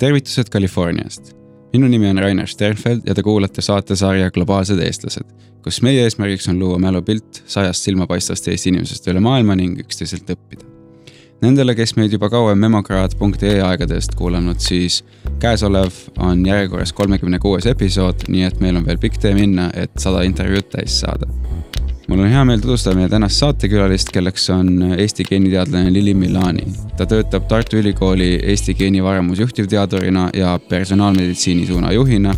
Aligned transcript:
tervitused 0.00 0.48
Californiast. 0.50 1.36
minu 1.72 1.88
nimi 1.88 2.08
on 2.08 2.18
Rainer 2.18 2.46
Sternfeld 2.46 3.04
ja 3.06 3.14
te 3.14 3.22
kuulate 3.22 3.62
saatesarja 3.62 4.30
Globaalsed 4.34 4.80
eestlased, 4.82 5.28
kus 5.62 5.82
meie 5.86 6.02
eesmärgiks 6.02 6.48
on 6.50 6.58
luua 6.58 6.78
mälupilt 6.82 7.42
sajast 7.46 7.86
silmapaistvast 7.86 8.48
Eesti 8.48 8.72
inimesest 8.72 9.06
üle 9.12 9.20
maailma 9.22 9.54
ning 9.60 9.78
üksteiselt 9.84 10.32
õppida. 10.34 10.66
Nendele, 11.44 11.76
kes 11.76 11.94
meid 11.96 12.12
juba 12.12 12.28
kauem 12.32 12.58
memokraad.ee 12.60 13.60
aegadest 13.64 14.16
kuulanud, 14.18 14.58
siis 14.60 15.02
käesolev 15.40 16.02
on 16.18 16.42
järjekorras 16.46 16.92
kolmekümne 16.92 17.38
kuues 17.38 17.68
episood, 17.70 18.26
nii 18.28 18.48
et 18.48 18.60
meil 18.60 18.80
on 18.80 18.88
veel 18.88 18.98
pikk 19.00 19.20
tee 19.22 19.36
minna, 19.36 19.70
et 19.72 19.94
sada 20.00 20.24
intervjuud 20.26 20.72
täis 20.74 21.00
saada 21.04 21.30
mul 22.10 22.24
on 22.24 22.30
hea 22.30 22.44
meel 22.44 22.58
tutvustada 22.58 22.96
meie 22.98 23.08
tänast 23.08 23.38
saatekülalist, 23.38 24.08
kelleks 24.10 24.48
on 24.50 24.70
Eesti 24.98 25.24
geeniteadlane 25.28 25.92
Lili 25.92 26.14
Milani. 26.14 26.64
ta 26.96 27.06
töötab 27.06 27.46
Tartu 27.48 27.76
Ülikooli 27.78 28.32
Eesti 28.42 28.74
geenivaramus 28.74 29.38
juhtivteadurina 29.38 30.30
ja 30.34 30.58
personaalmeditsiini 30.68 31.66
suuna 31.66 31.92
juhina. 31.92 32.34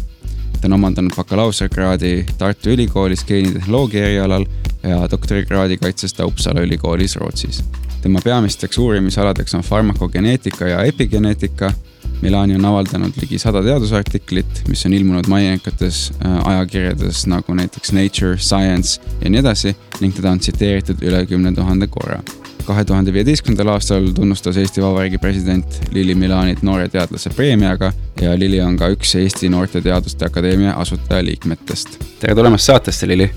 ta 0.61 0.69
on 0.69 0.73
omandanud 0.73 1.17
bakalaureusekraadi 1.17 2.27
Tartu 2.39 2.71
Ülikoolis 2.71 3.25
geenitehnoloogia 3.25 4.05
erialal 4.05 4.45
ja 4.83 5.09
doktorikraadi 5.11 5.77
kaitses 5.77 6.15
ta 6.15 6.27
Uppsala 6.27 6.61
ülikoolis 6.61 7.17
Rootsis. 7.17 7.65
tema 8.03 8.21
peamisteks 8.25 8.79
uurimisaladeks 8.79 9.55
on 9.55 9.63
farmakogeneetika 9.63 10.69
ja 10.69 10.83
epigeneetika 10.83 11.73
Milani 12.23 12.55
on 12.55 12.65
avaldanud 12.65 13.17
ligi 13.19 13.39
sada 13.43 13.63
teadusartiklit, 13.67 14.63
mis 14.71 14.85
on 14.87 14.95
ilmunud 14.95 15.27
mainekates 15.31 16.05
äh, 16.23 16.37
ajakirjades 16.53 17.25
nagu 17.31 17.57
näiteks 17.59 17.91
Nature, 17.97 18.37
Science 18.39 19.01
ja 19.21 19.31
nii 19.31 19.41
edasi 19.43 19.75
ning 20.01 20.15
teda 20.15 20.31
on 20.31 20.39
tsiteeritud 20.43 21.03
üle 21.03 21.25
kümne 21.27 21.55
tuhande 21.55 21.91
korra. 21.91 22.21
kahe 22.63 22.85
tuhande 22.87 23.11
viieteistkümnendal 23.13 23.73
aastal 23.73 24.05
tunnustas 24.15 24.57
Eesti 24.57 24.83
Vabariigi 24.83 25.19
president 25.19 25.81
Lili 25.91 26.15
Milanit 26.15 26.63
noore 26.63 26.87
teadlase 26.89 27.31
preemiaga 27.35 27.93
ja 28.21 28.37
Lili 28.39 28.61
on 28.63 28.77
ka 28.79 28.93
üks 28.95 29.17
Eesti 29.19 29.51
Noorte 29.51 29.83
Teaduste 29.83 30.25
Akadeemia 30.27 30.77
asutajaliikmetest. 30.79 31.99
tere 32.21 32.35
tulemast 32.39 32.71
saatesse, 32.71 33.09
Lili! 33.09 33.31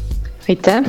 aitäh! 0.50 0.86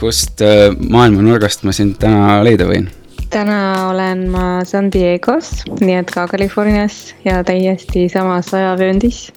kust 0.00 0.42
äh, 0.42 0.74
maailma 0.90 1.22
nurgast 1.22 1.62
ma 1.62 1.72
sind 1.72 2.00
täna 2.02 2.42
leida 2.42 2.66
võin? 2.66 2.90
Täna 3.32 3.88
olen 3.88 4.30
ma 4.30 4.64
San 4.64 4.90
Diego's, 4.92 5.62
nii 5.80 5.94
et 6.02 6.10
ka 6.12 6.26
Californias 6.28 7.14
ja 7.24 7.38
täiesti 7.46 8.04
samas 8.12 8.50
ajavööndis 8.52 9.30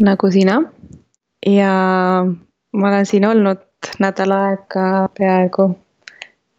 nagu 0.00 0.30
sina. 0.32 0.62
ja 1.46 1.72
ma 2.72 2.88
olen 2.88 3.06
siin 3.06 3.26
olnud 3.28 3.60
nädal 4.00 4.32
aega 4.32 5.08
peaaegu, 5.18 5.68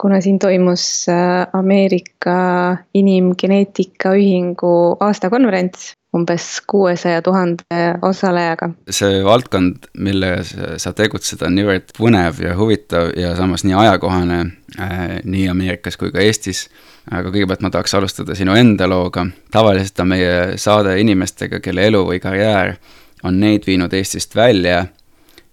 kuna 0.02 0.22
siin 0.22 0.40
toimus 0.40 1.06
äh, 1.10 1.48
Ameerika 1.54 2.78
Inimgeneetika 2.94 4.14
Ühingu 4.14 4.98
aastakonverents 5.00 5.94
umbes 6.16 6.62
kuuesaja 6.68 7.22
tuhande 7.22 7.80
osalejaga. 8.02 8.70
see 8.90 9.24
valdkond, 9.24 9.90
milles 9.98 10.54
sa 10.78 10.94
tegutsed, 10.96 11.42
on 11.44 11.56
niivõrd 11.58 11.92
põnev 11.98 12.40
ja 12.44 12.56
huvitav 12.56 13.12
ja 13.20 13.34
samas 13.36 13.66
nii 13.68 13.76
ajakohane 13.76 14.40
äh, 14.80 15.06
nii 15.24 15.48
Ameerikas 15.52 15.98
kui 15.98 16.12
ka 16.16 16.24
Eestis. 16.24 16.68
aga 17.12 17.30
kõigepealt 17.30 17.62
ma 17.62 17.70
tahaks 17.70 17.94
alustada 17.94 18.36
sinu 18.36 18.56
enda 18.56 18.88
looga. 18.90 19.28
tavaliselt 19.52 20.00
on 20.00 20.14
meie 20.14 20.36
saade 20.58 21.00
inimestega, 21.02 21.60
kelle 21.60 21.88
elu 21.92 22.06
või 22.12 22.20
karjäär 22.24 22.78
on 23.24 23.40
neid 23.40 23.68
viinud 23.68 23.94
Eestist 23.94 24.36
välja 24.36 24.86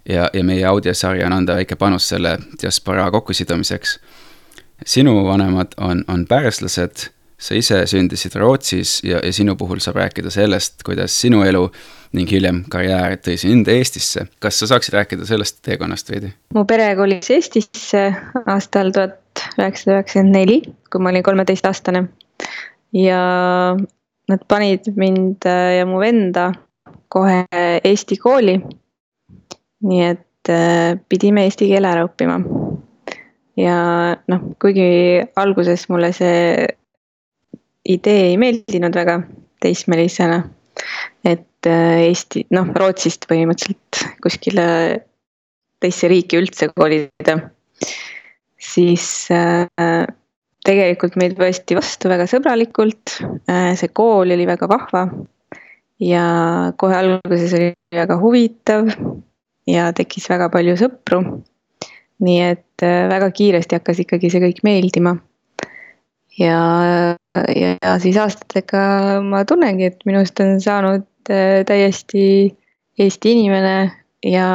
ja, 0.09 0.31
ja 0.33 0.45
meie 0.45 0.67
audiosari 0.67 1.25
on 1.25 1.33
anda 1.33 1.57
väike 1.59 1.77
panus 1.77 2.09
selle 2.09 2.39
diasporaa 2.63 3.11
kokkusidumiseks. 3.11 3.99
Sinu 4.87 5.25
vanemad 5.27 5.75
on, 5.81 6.05
on 6.09 6.27
pärslased 6.27 7.09
sa 7.43 7.57
ise 7.59 7.81
sündisid 7.91 8.37
Rootsis 8.39 9.01
ja, 9.05 9.19
ja 9.25 9.33
sinu 9.35 9.57
puhul 9.59 9.81
saab 9.83 9.99
rääkida 9.99 10.31
sellest, 10.31 10.83
kuidas 10.87 11.15
sinu 11.21 11.43
elu 11.47 11.65
ning 12.17 12.31
hiljem 12.31 12.63
karjäär 12.71 13.17
tõi 13.25 13.39
sind 13.41 13.69
Eestisse. 13.73 14.27
kas 14.43 14.61
sa 14.61 14.69
saaksid 14.71 14.95
rääkida 14.95 15.27
sellest 15.27 15.63
teekonnast 15.67 16.11
veidi? 16.13 16.33
mu 16.55 16.65
pere 16.69 16.93
kolis 16.99 17.31
Eestisse 17.35 18.05
aastal 18.47 18.93
tuhat 18.95 19.19
üheksasada 19.59 19.99
üheksakümmend 19.99 20.37
neli, 20.37 20.59
kui 20.93 21.03
ma 21.03 21.11
olin 21.11 21.25
kolmeteistaastane. 21.27 22.05
ja 22.93 23.23
nad 24.31 24.45
panid 24.49 24.93
mind 24.97 25.49
äh, 25.49 25.79
ja 25.81 25.87
mu 25.89 26.01
venda 26.01 26.53
kohe 27.13 27.45
Eesti 27.85 28.17
kooli. 28.17 28.61
nii 29.83 30.05
et 30.07 30.53
äh, 30.53 31.01
pidime 31.09 31.49
eesti 31.49 31.67
keele 31.73 31.91
ära 31.91 32.07
õppima. 32.07 32.39
Ja 33.57 33.77
noh, 34.33 34.45
kuigi 34.63 35.23
alguses 35.37 35.89
mulle 35.93 36.13
see 36.17 36.67
idee 37.85 38.29
ei 38.31 38.37
meeldinud 38.41 38.95
väga 38.95 39.21
teismelisena. 39.63 40.43
et 41.25 41.67
äh, 41.67 42.09
Eesti, 42.09 42.47
noh 42.51 42.71
Rootsist 42.75 43.27
põhimõtteliselt 43.31 44.19
kuskile 44.25 44.67
teisse 45.83 46.09
riiki 46.11 46.39
üldse 46.41 46.71
kolida. 46.75 47.37
siis 48.59 49.07
äh, 49.35 50.07
tegelikult 50.67 51.19
meid 51.19 51.37
võeti 51.39 51.77
vastu 51.79 52.11
väga 52.11 52.29
sõbralikult, 52.31 53.19
äh, 53.51 53.73
see 53.79 53.91
kool 53.95 54.35
oli 54.35 54.47
väga 54.47 54.69
vahva. 54.71 55.07
ja 56.03 56.25
kohe 56.79 56.97
alguses 56.99 57.53
oli 57.59 57.73
väga 57.95 58.19
huvitav 58.19 58.89
ja 59.71 59.91
tekkis 59.95 60.29
väga 60.31 60.49
palju 60.51 60.79
sõpru. 60.81 61.23
Nii 62.23 62.41
et 62.53 62.85
väga 63.11 63.31
kiiresti 63.35 63.79
hakkas 63.79 64.03
ikkagi 64.05 64.31
see 64.33 64.43
kõik 64.43 64.63
meeldima. 64.67 65.17
Ja, 66.39 66.59
ja, 67.35 67.75
ja 67.77 67.97
siis 68.01 68.17
aastatega 68.17 69.21
ma 69.25 69.43
tunnengi, 69.45 69.91
et 69.91 70.07
minust 70.09 70.41
on 70.41 70.61
saanud 70.63 71.05
äh, 71.31 71.61
täiesti 71.69 72.25
Eesti 73.01 73.33
inimene 73.33 73.91
ja 74.25 74.49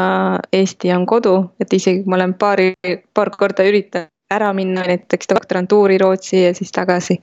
Eesti 0.53 0.91
on 0.93 1.05
kodu, 1.09 1.39
et 1.61 1.73
isegi 1.73 2.03
kui 2.03 2.11
ma 2.11 2.19
olen 2.19 2.33
paari, 2.37 2.71
paar 3.13 3.31
korda 3.37 3.65
üritanud 3.67 4.16
ära 4.33 4.49
minna 4.53 4.83
näiteks 4.87 5.29
doktorantuuri 5.31 5.97
Rootsi 6.01 6.41
ja 6.43 6.53
siis 6.55 6.71
tagasi, 6.75 7.15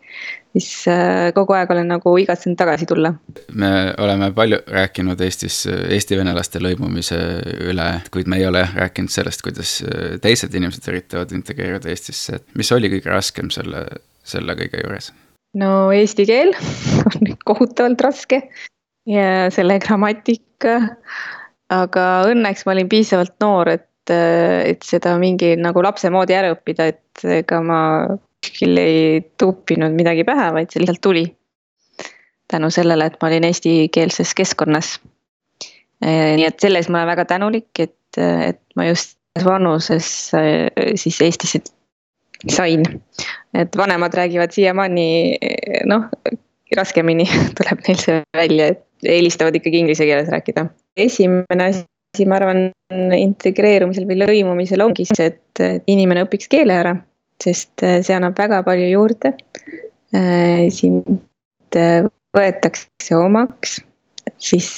siis 0.56 0.68
äh, 0.88 1.28
kogu 1.36 1.52
aeg 1.52 1.70
olen 1.74 1.90
nagu 1.92 2.14
igatsenud 2.18 2.56
tagasi 2.56 2.86
tulla. 2.88 3.12
me 3.52 3.72
oleme 3.98 4.30
palju 4.32 4.62
rääkinud 4.66 5.20
Eestis 5.20 5.66
eesti 5.68 6.16
venelaste 6.16 6.62
lõimumise 6.64 7.20
üle, 7.68 7.90
kuid 8.10 8.30
me 8.30 8.40
ei 8.40 8.48
ole 8.48 8.64
rääkinud 8.74 9.12
sellest, 9.12 9.44
kuidas 9.44 9.76
teised 10.24 10.54
inimesed 10.54 10.88
üritavad 10.92 11.32
integreeruda 11.36 11.92
Eestisse, 11.92 12.40
et 12.40 12.58
mis 12.58 12.72
oli 12.72 12.92
kõige 12.96 13.12
raskem 13.12 13.52
selle 13.52 13.86
selle 14.24 14.56
kõige 14.58 14.82
juures? 14.82 15.12
no 15.58 15.92
eesti 15.94 16.26
keel 16.28 16.54
on 17.10 17.34
kohutavalt 17.46 18.04
raske 18.04 18.40
ja 19.08 19.50
selle 19.54 19.78
grammatika. 19.82 20.80
aga 21.72 22.04
õnneks 22.30 22.64
ma 22.66 22.74
olin 22.74 22.88
piisavalt 22.92 23.34
noor, 23.42 23.70
et, 23.76 23.86
et 24.10 24.82
seda 24.84 25.14
mingi 25.20 25.54
nagu 25.60 25.82
lapse 25.84 26.10
moodi 26.12 26.36
ära 26.36 26.52
õppida, 26.54 26.88
et 26.92 27.24
ega 27.40 27.60
ma 27.64 27.80
kuskil 28.44 28.76
ei 28.78 29.22
tuupinud 29.40 29.94
midagi 29.96 30.24
pähe, 30.28 30.50
vaid 30.52 30.72
see 30.72 30.82
lihtsalt 30.82 31.02
tuli. 31.02 31.24
tänu 32.48 32.68
sellele, 32.70 33.06
et 33.08 33.14
ma 33.22 33.28
olin 33.30 33.44
eestikeelses 33.48 34.34
keskkonnas. 34.36 34.98
nii 36.04 36.44
et 36.44 36.60
selles 36.60 36.88
ma 36.88 37.00
olen 37.00 37.12
väga 37.14 37.24
tänulik, 37.24 37.70
et, 37.80 38.18
et 38.18 38.60
ma 38.76 38.84
just 38.86 39.16
vanuses 39.44 40.30
siis 41.00 41.20
Eestisse 41.20 41.62
sain. 42.48 42.84
et 43.54 43.76
vanemad 43.76 44.14
räägivad 44.14 44.52
siiamaani 44.52 45.38
noh, 45.86 46.10
raskemini 46.76 47.24
tuleb 47.56 47.82
neil 47.88 47.98
see 47.98 48.20
välja, 48.36 48.66
et 48.74 49.08
eelistavad 49.08 49.56
ikkagi 49.56 49.78
inglise 49.78 50.06
keeles 50.06 50.28
rääkida. 50.28 50.66
esimene 50.96 51.64
asi, 51.64 51.84
ma 52.28 52.38
arvan, 52.38 52.68
integreerumisel 53.18 54.06
või 54.06 54.20
lõimumisel 54.22 54.84
ongi 54.84 55.06
see, 55.08 55.32
et 55.32 55.88
inimene 55.90 56.22
õpiks 56.26 56.50
keele 56.52 56.76
ära, 56.78 56.94
sest 57.42 57.82
see 57.82 58.14
annab 58.14 58.38
väga 58.38 58.62
palju 58.66 58.86
juurde. 58.92 59.34
sind 60.70 61.78
võetakse 62.38 63.16
omaks, 63.18 63.80
siis 64.38 64.68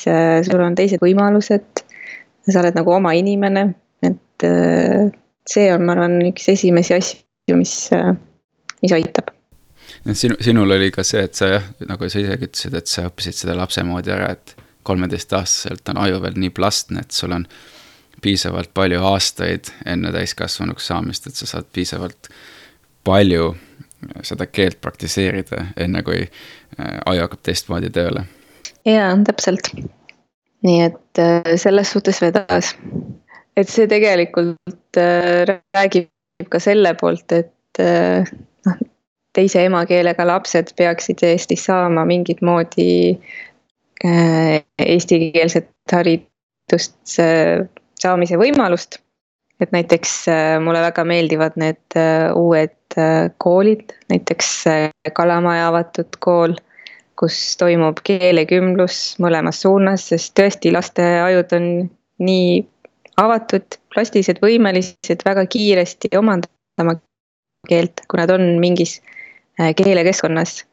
sul 0.48 0.64
on 0.64 0.78
teised 0.78 1.02
võimalused. 1.04 1.84
sa 2.46 2.60
oled 2.62 2.76
nagu 2.78 2.92
oma 2.94 3.12
inimene, 3.18 3.66
et 4.06 4.48
see 5.50 5.70
on, 5.74 5.84
ma 5.84 5.96
arvan, 5.96 6.20
üks 6.30 6.48
esimesi 6.52 6.94
asju 6.94 7.26
ju, 7.50 7.56
mis, 7.56 7.74
mis 8.82 8.94
aitab. 8.96 9.32
sinu, 10.12 10.36
sinul 10.40 10.70
oli 10.76 10.90
ka 10.94 11.04
see, 11.06 11.24
et 11.26 11.34
sa 11.38 11.50
jah, 11.56 11.66
nagu 11.86 12.08
sa 12.10 12.22
isegi 12.22 12.48
ütlesid, 12.48 12.78
et 12.78 12.90
sa 12.90 13.08
õppisid 13.10 13.42
seda 13.42 13.56
lapse 13.58 13.82
moodi 13.86 14.14
ära, 14.14 14.32
et 14.34 14.54
kolmeteistaastaselt 14.86 15.88
on 15.92 15.98
aju 16.04 16.20
veel 16.22 16.38
nii 16.40 16.52
plastne, 16.54 17.02
et 17.02 17.14
sul 17.14 17.34
on 17.34 17.46
piisavalt 18.22 18.72
palju 18.74 19.02
aastaid 19.04 19.72
enne 19.86 20.12
täiskasvanuks 20.14 20.86
saamist, 20.92 21.26
et 21.26 21.38
sa 21.38 21.48
saad 21.50 21.68
piisavalt 21.72 22.30
palju 23.04 23.54
seda 24.26 24.46
keelt 24.46 24.80
praktiseerida, 24.80 25.66
enne 25.76 26.02
kui 26.06 26.22
äh, 26.22 26.98
aju 27.06 27.26
hakkab 27.26 27.42
teistmoodi 27.46 27.90
tööle. 27.94 28.26
jaa, 28.86 29.12
täpselt. 29.26 29.70
nii 30.66 30.82
et 30.88 31.22
äh, 31.22 31.54
selles 31.56 31.92
suhtes 31.92 32.20
vedas. 32.22 32.74
et 33.56 33.68
see 33.72 33.88
tegelikult 33.90 35.00
äh, 35.00 35.58
räägib 35.74 36.10
ka 36.52 36.60
selle 36.60 36.92
poolt, 37.00 37.32
et 37.32 37.52
noh, 38.66 38.78
teise 39.36 39.64
emakeelega 39.64 40.24
lapsed 40.26 40.72
peaksid 40.76 41.20
Eestis 41.24 41.64
saama 41.68 42.04
mingit 42.08 42.42
moodi 42.44 43.16
eestikeelset 44.04 45.70
haridust 45.92 46.96
saamise 48.00 48.36
võimalust. 48.36 49.00
et 49.60 49.72
näiteks 49.72 50.26
mulle 50.60 50.82
väga 50.84 51.04
meeldivad 51.08 51.54
need 51.56 51.96
uued 52.36 52.98
koolid, 53.40 53.94
näiteks 54.12 54.50
Kalamaja 55.16 55.68
avatud 55.70 56.18
kool 56.20 56.52
kus 57.18 57.56
toimub 57.60 58.00
keelekümblus 58.04 59.16
mõlemas 59.22 59.62
suunas, 59.64 60.08
sest 60.10 60.34
tõesti 60.36 60.72
laste 60.74 61.04
ajud 61.24 61.52
on 61.56 61.68
nii 62.22 62.60
avatud, 63.20 63.78
plastilised, 63.94 64.40
võimelised 64.44 65.24
väga 65.24 65.46
kiiresti 65.48 66.12
omandama 66.18 66.98
keelt, 67.68 68.04
kui 68.08 68.20
nad 68.20 68.32
on 68.34 68.56
mingis 68.62 68.98
äh, 69.60 69.72
keelekeskkonnas. 69.76 70.64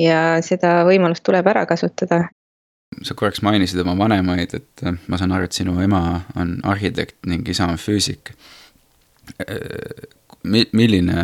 ja 0.00 0.38
seda 0.40 0.84
võimalust 0.88 1.24
tuleb 1.26 1.46
ära 1.50 1.66
kasutada. 1.68 2.22
Sa 3.02 3.14
korraks 3.14 3.42
mainisid 3.42 3.80
oma 3.84 3.96
vanemaid, 3.98 4.54
et 4.54 4.86
äh, 4.86 4.96
ma 5.08 5.18
saan 5.18 5.32
aru, 5.32 5.48
et 5.48 5.56
sinu 5.56 5.76
ema 5.82 6.22
on 6.36 6.58
arhitekt 6.62 7.18
ning 7.26 7.48
isa 7.48 7.68
on 7.70 7.78
füüsik. 7.80 8.34
Äh, 9.40 10.08
milline 10.72 11.22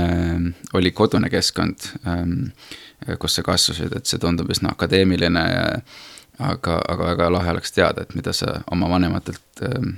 oli 0.77 0.91
kodune 0.93 1.31
keskkond 1.33 1.87
ähm, 2.07 2.51
kus 3.19 3.39
sa 3.39 3.45
kasvasid, 3.47 3.95
et 3.97 4.09
see 4.09 4.21
tundub 4.21 4.51
üsna 4.53 4.73
akadeemiline 4.75 5.43
ja 5.47 5.65
aga, 6.39 6.81
aga 6.89 7.11
väga 7.13 7.31
lahe 7.33 7.55
oleks 7.55 7.73
teada, 7.77 8.05
et 8.05 8.15
mida 8.19 8.35
sa 8.37 8.61
oma 8.73 8.91
vanematelt 8.91 9.65
äh, 9.65 9.89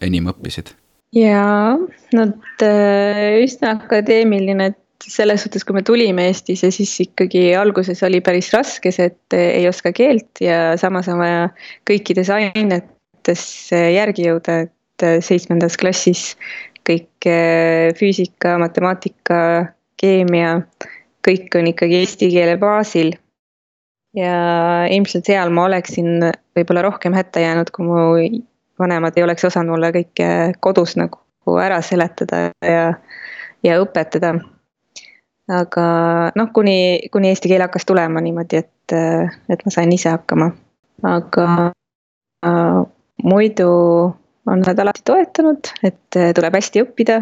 enim 0.00 0.30
õppisid. 0.32 0.74
jaa, 1.16 1.76
nad 2.16 2.64
äh, 2.64 3.38
üsna 3.44 3.76
akadeemiline, 3.78 4.72
selles 5.04 5.44
suhtes, 5.44 5.64
kui 5.64 5.76
me 5.76 5.82
tulime 5.86 6.28
Eestisse, 6.28 6.70
siis 6.74 6.94
ikkagi 7.04 7.52
alguses 7.56 8.02
oli 8.06 8.20
päris 8.24 8.50
raske 8.54 8.92
see, 8.94 9.10
et 9.12 9.36
ei 9.38 9.68
oska 9.68 9.92
keelt 9.94 10.42
ja 10.42 10.76
samas 10.80 11.08
on 11.12 11.20
vaja 11.22 11.46
kõikides 11.88 12.32
ainetes 12.34 13.44
järgi 13.72 14.26
jõuda, 14.28 14.64
et 14.66 15.06
seitsmendas 15.24 15.78
klassis 15.78 16.32
kõik 16.88 17.28
äh, 17.28 17.94
füüsika, 17.98 18.56
matemaatika, 18.58 19.38
keemia 20.00 20.58
kõik 21.26 21.56
on 21.58 21.70
ikkagi 21.72 22.02
eesti 22.02 22.30
keele 22.32 22.58
baasil. 22.60 23.14
ja 24.16 24.86
ilmselt 24.90 25.28
seal 25.28 25.50
ma 25.54 25.66
oleksin 25.68 26.22
võib-olla 26.56 26.82
rohkem 26.82 27.14
hätta 27.14 27.42
jäänud, 27.42 27.70
kui 27.70 27.84
mu 27.86 27.98
vanemad 28.80 29.16
ei 29.16 29.22
oleks 29.22 29.44
osanud 29.44 29.76
mulle 29.76 29.90
kõike 29.94 30.28
kodus 30.64 30.96
nagu 30.96 31.58
ära 31.60 31.80
seletada 31.84 32.48
ja, 32.64 32.94
ja 33.62 33.80
õpetada. 33.82 34.34
Aga 35.48 35.88
noh, 36.36 36.52
kuni, 36.54 37.08
kuni 37.12 37.32
eesti 37.32 37.50
keel 37.50 37.64
hakkas 37.64 37.88
tulema 37.88 38.20
niimoodi, 38.24 38.62
et, 38.62 38.96
et 39.48 39.64
ma 39.64 39.72
sain 39.72 39.92
ise 39.94 40.12
hakkama, 40.12 40.50
aga 41.08 41.46
äh, 42.46 42.80
muidu 43.24 43.70
on 44.48 44.64
nad 44.64 44.78
alati 44.80 45.04
toetanud, 45.04 45.72
et 45.84 46.18
tuleb 46.36 46.56
hästi 46.56 46.84
õppida. 46.84 47.20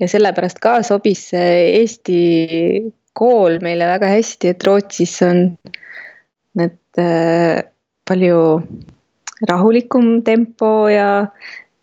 Ja 0.00 0.08
sellepärast 0.08 0.58
ka 0.62 0.78
sobis 0.86 1.28
see 1.32 1.80
Eesti 1.82 2.20
kool 3.16 3.58
meile 3.64 3.88
väga 3.88 4.10
hästi, 4.12 4.52
et 4.52 4.64
Rootsis 4.66 5.14
on 5.26 5.42
need 6.56 7.00
äh, 7.00 7.62
palju 8.08 8.42
rahulikum 9.48 10.22
tempo 10.24 10.88
ja 10.92 11.26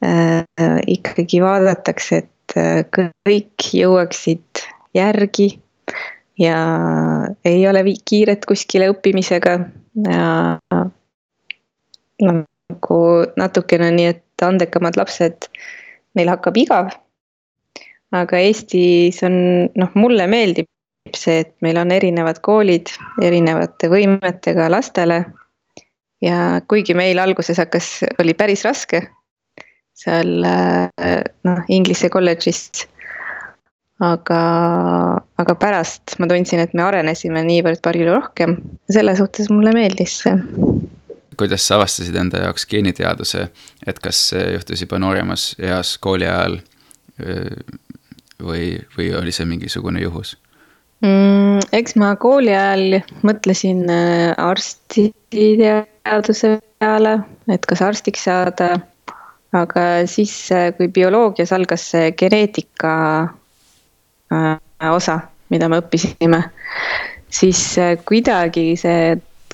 äh, 0.03 0.43
ikkagi 0.87 1.41
vaadatakse, 1.43 2.23
et 2.23 2.57
äh, 2.57 2.81
kõik 2.91 3.69
jõuaksid 3.73 4.65
järgi 4.93 5.49
ja 6.39 6.57
ei 7.45 7.67
ole 7.67 7.83
kiiret 8.05 8.45
kuskile 8.49 8.89
õppimisega 8.93 9.57
ja 10.09 10.27
nagu 12.23 12.99
natukene 13.37 13.91
nii, 13.93 14.11
et 14.15 14.45
andekamad 14.45 14.97
lapsed, 14.97 15.49
neil 16.17 16.31
hakkab 16.31 16.57
igav. 16.57 16.93
aga 18.13 18.37
Eestis 18.37 19.23
on, 19.25 19.35
noh, 19.75 19.93
mulle 19.97 20.27
meeldib 20.29 20.69
see, 21.17 21.41
et 21.43 21.53
meil 21.65 21.77
on 21.81 21.91
erinevad 21.91 22.39
koolid 22.45 22.91
erinevate 23.21 23.89
võimetega 23.89 24.69
lastele. 24.71 25.23
ja 26.21 26.61
kuigi 26.67 26.93
meil 26.95 27.19
alguses 27.19 27.59
hakkas, 27.59 27.99
oli 28.19 28.33
päris 28.33 28.63
raske 28.65 29.03
seal 29.93 30.41
noh, 30.41 31.59
Inglise 31.69 32.09
kolledžis. 32.09 32.87
Aga, 34.03 34.41
aga 35.39 35.55
pärast 35.59 36.17
ma 36.19 36.27
tundsin, 36.31 36.63
et 36.63 36.75
me 36.75 36.83
arenesime 36.85 37.43
niivõrd 37.47 37.83
palju 37.85 38.09
rohkem, 38.09 38.57
selle 38.91 39.15
suhtes 39.19 39.51
mulle 39.53 39.75
meeldis 39.75 40.19
see 40.25 40.35
kuidas 41.37 41.67
sa 41.67 41.79
avastasid 41.79 42.15
enda 42.19 42.43
jaoks 42.45 42.67
geeniteaduse, 42.69 43.47
et 43.87 43.99
kas 44.03 44.19
see 44.29 44.43
juhtus 44.53 44.83
juba 44.85 44.99
nooremas 45.01 45.53
eas 45.57 45.95
kooli 46.01 46.27
ajal 46.29 46.59
või, 48.43 48.65
või 48.97 49.13
oli 49.17 49.31
see 49.35 49.45
mingisugune 49.49 50.01
juhus? 50.03 50.37
mm,? 51.03 51.59
eks 51.75 51.95
ma 51.99 52.15
kooli 52.19 52.53
ajal 52.53 53.01
mõtlesin 53.27 53.89
äh, 53.91 54.33
arstiteaduse 54.37 56.59
peale, 56.79 57.13
et 57.51 57.65
kas 57.69 57.81
arstiks 57.85 58.23
saada. 58.29 58.69
aga 59.53 59.81
siis, 60.09 60.51
äh, 60.51 60.73
kui 60.77 60.87
bioloogias 60.89 61.51
algas 61.53 61.91
see 61.91 62.11
geneetika 62.17 62.93
osa, 64.89 65.19
mida 65.53 65.69
me 65.69 65.79
õppisime, 65.83 66.41
siis 67.33 67.61
kuidagi 68.05 68.73
see 68.79 69.13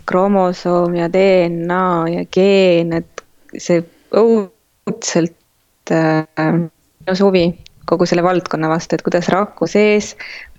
kromosoom 0.09 0.95
ja 0.97 1.09
DNA 1.11 1.85
ja 2.15 2.25
geen, 2.33 2.93
et 2.97 3.23
see 3.57 3.83
õudselt 4.17 5.93
minus 5.93 7.23
huvi 7.25 7.45
kogu 7.89 8.05
selle 8.05 8.23
valdkonna 8.23 8.69
vastu, 8.69 8.95
et 8.95 9.05
kuidas 9.05 9.29
raku 9.33 9.67
sees 9.69 10.13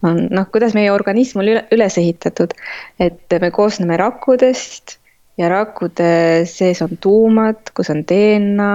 on 0.06 0.25
noh, 0.34 0.49
kuidas 0.52 0.75
meie 0.75 0.90
organism 0.93 1.43
on 1.43 1.50
üle, 1.52 1.62
üles 1.75 1.99
ehitatud. 2.00 2.55
et 2.99 3.38
me 3.40 3.50
koosneme 3.55 3.99
rakkudest 4.00 4.96
ja 5.38 5.50
rakkude 5.52 6.44
sees 6.50 6.82
on 6.84 6.96
tuumad, 7.00 7.70
kus 7.75 7.93
on 7.94 8.02
DNA 8.08 8.73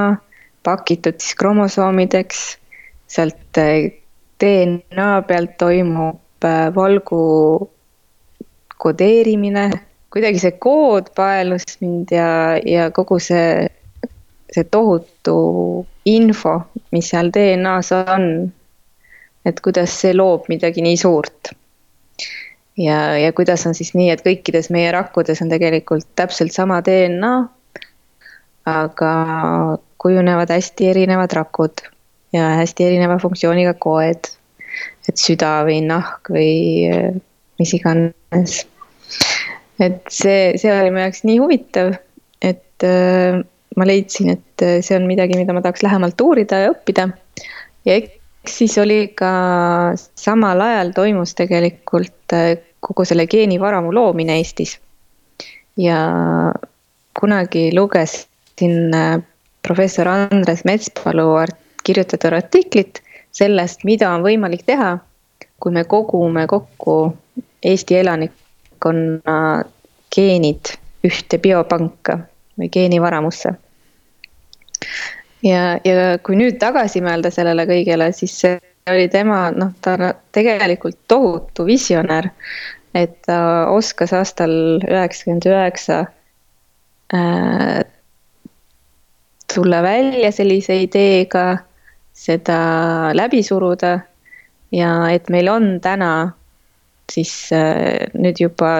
pakitud 0.65 1.19
siis 1.19 1.35
kromosoomideks. 1.39 2.45
sealt 3.07 3.59
eh, 3.61 3.91
DNA 4.41 5.09
pealt 5.27 5.57
toimub 5.57 6.43
eh, 6.43 6.67
valgu 6.75 7.21
kodeerimine, 8.77 9.69
kuidagi 10.13 10.41
see 10.43 10.55
kood 10.61 11.11
paelus 11.15 11.77
mind 11.81 12.11
ja, 12.13 12.29
ja 12.59 12.89
kogu 12.95 13.17
see, 13.23 13.67
see 14.51 14.65
tohutu 14.71 15.37
info, 16.05 16.57
mis 16.95 17.09
seal 17.11 17.31
DNA-s 17.33 17.95
on. 17.95 18.29
et 19.45 19.59
kuidas 19.61 19.93
see 20.01 20.13
loob 20.15 20.47
midagi 20.49 20.81
nii 20.81 20.97
suurt. 20.97 21.53
ja, 22.77 22.99
ja 23.17 23.33
kuidas 23.33 23.65
on 23.69 23.75
siis 23.77 23.93
nii, 23.95 24.09
et 24.11 24.23
kõikides 24.25 24.71
meie 24.73 24.91
rakkudes 24.91 25.41
on 25.41 25.51
tegelikult 25.53 26.07
täpselt 26.19 26.53
sama 26.53 26.81
DNA. 26.85 27.33
aga 28.65 29.11
kujunevad 30.01 30.51
hästi 30.51 30.89
erinevad 30.91 31.33
rakud 31.37 31.85
ja 32.35 32.51
hästi 32.61 32.89
erineva 32.89 33.19
funktsiooniga 33.21 33.75
koed. 33.79 34.31
et 35.07 35.21
süda 35.21 35.61
või 35.63 35.79
nahk 35.85 36.27
või 36.33 36.89
mis 37.59 37.73
iganes. 37.77 38.65
et 39.79 40.01
see, 40.11 40.55
see 40.59 40.71
oli 40.73 40.91
mu 40.91 40.99
jaoks 41.03 41.23
nii 41.23 41.37
huvitav, 41.39 41.93
et 42.41 42.85
ma 43.75 43.87
leidsin, 43.87 44.31
et 44.35 44.63
äh, 44.63 44.79
see 44.83 44.97
on 44.97 45.07
midagi, 45.09 45.37
mida 45.37 45.55
ma 45.55 45.63
tahaks 45.63 45.83
lähemalt 45.85 46.21
uurida 46.21 46.63
ja 46.63 46.71
õppida. 46.73 47.09
ja 47.85 47.97
eks 47.99 48.57
siis 48.59 48.77
oli 48.77 49.09
ka 49.17 49.31
samal 50.15 50.61
ajal 50.61 50.93
toimus 50.95 51.35
tegelikult 51.37 52.35
äh, 52.35 52.55
kogu 52.85 53.05
selle 53.05 53.27
geenivaramu 53.27 53.93
loomine 53.93 54.39
Eestis. 54.39 54.77
ja 55.77 55.99
kunagi 57.19 57.69
lugesin 57.75 58.93
äh, 58.93 59.19
professor 59.65 60.07
Andres 60.07 60.63
Metspalu 60.65 61.27
kirjutatud 61.85 62.33
artiklit 62.33 63.01
sellest, 63.35 63.83
mida 63.87 64.09
on 64.13 64.23
võimalik 64.25 64.65
teha, 64.65 64.97
kui 65.59 65.75
me 65.75 65.85
kogume 65.89 66.47
kokku 66.47 66.97
Eesti 67.65 67.97
elanikkonna 67.97 69.37
geenid 70.13 70.75
ühte 71.05 71.39
biopanka 71.41 72.19
või 72.59 72.69
geenivaramusse 72.71 73.55
ja, 75.45 75.79
ja 75.83 76.17
kui 76.23 76.37
nüüd 76.39 76.59
tagasi 76.61 77.01
mõelda 77.05 77.31
sellele 77.33 77.65
kõigele, 77.69 78.09
siis 78.15 78.35
see 78.41 78.55
oli 78.89 79.07
tema, 79.11 79.49
noh, 79.55 79.73
ta 79.81 80.13
tegelikult 80.35 80.99
tohutu 81.11 81.65
visionär. 81.67 82.31
et 82.95 83.17
ta 83.27 83.67
oskas 83.75 84.13
aastal 84.15 84.53
üheksakümmend 84.87 85.43
üheksa 85.49 85.97
äh, 87.11 87.81
tulla 89.53 89.81
välja 89.83 90.31
sellise 90.31 90.77
ideega, 90.85 91.64
seda 92.15 92.57
läbi 93.13 93.43
suruda 93.43 93.99
ja 94.71 94.91
et 95.11 95.29
meil 95.29 95.49
on 95.51 95.75
täna 95.83 96.11
siis 97.11 97.33
äh, 97.53 98.07
nüüd 98.15 98.39
juba 98.41 98.71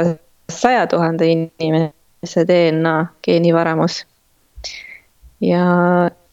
saja 0.50 0.88
tuhande 0.88 1.28
inimese 1.28 2.46
DNA 2.48 2.96
geenivaramus. 3.26 4.06
ja, 5.42 5.66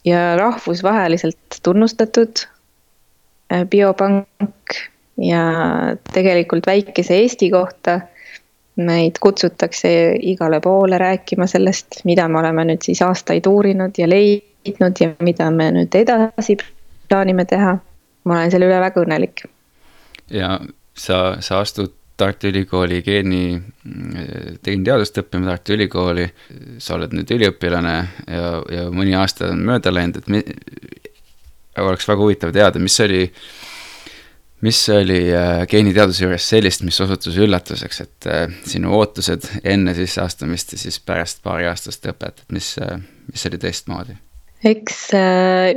ja 0.04 0.36
rahvusvaheliselt 0.36 1.60
tunnustatud 1.62 2.46
äh, 3.52 3.66
biopank 3.66 4.78
ja 5.18 5.42
tegelikult 6.12 6.66
väikese 6.66 7.14
Eesti 7.14 7.50
kohta 7.50 8.00
meid 8.76 9.18
kutsutakse 9.20 10.14
igale 10.20 10.60
poole 10.60 10.98
rääkima 10.98 11.46
sellest, 11.46 12.04
mida 12.04 12.28
me 12.28 12.38
oleme 12.40 12.64
nüüd 12.64 12.86
siis 12.86 13.02
aastaid 13.04 13.46
uurinud 13.46 13.98
ja 13.98 14.08
leidnud 14.08 15.02
ja 15.02 15.10
mida 15.20 15.50
me 15.50 15.68
nüüd 15.76 15.98
edasi 15.98 16.56
plaanime 17.12 17.44
teha. 17.48 17.78
ma 18.24 18.38
olen 18.38 18.52
selle 18.54 18.68
üle 18.70 18.78
väga 18.80 19.02
õnnelik. 19.04 19.44
ja 20.30 20.56
sa, 20.94 21.18
sa 21.40 21.60
astud 21.60 21.98
Tartu 22.22 22.50
Ülikooli 22.52 23.00
geeni, 23.02 23.56
geeniteadust 24.62 25.16
õppima 25.18 25.48
Tartu 25.48 25.74
Ülikooli. 25.74 26.28
sa 26.78 26.94
oled 26.94 27.14
nüüd 27.16 27.30
üliõpilane 27.34 27.96
ja, 28.28 28.48
ja 28.70 28.86
mõni 28.94 29.16
aasta 29.18 29.50
on 29.50 29.64
mööda 29.66 29.92
läinud, 29.92 30.20
et 30.22 30.30
me, 30.30 30.42
oleks 31.82 32.08
väga 32.08 32.20
huvitav 32.22 32.52
teada, 32.54 32.82
mis 32.82 33.00
oli 33.00 33.26
mis 34.62 34.78
oli 34.94 35.24
äh, 35.34 35.64
geeniteaduse 35.66 36.22
juures 36.24 36.44
sellist, 36.52 36.84
mis 36.86 37.00
osutus 37.02 37.38
üllatuseks, 37.42 38.02
et 38.04 38.28
äh, 38.30 38.44
sinu 38.68 38.92
ootused 38.94 39.48
enne 39.64 39.94
sisseastumist 39.98 40.76
ja 40.76 40.84
siis 40.84 41.00
pärast 41.02 41.42
paari 41.42 41.66
aastast 41.66 42.06
õpet, 42.12 42.44
et 42.44 42.54
mis, 42.54 42.76
äh, 42.78 43.00
mis 43.32 43.50
oli 43.50 43.58
teistmoodi? 43.58 44.14
Eks 44.64 44.98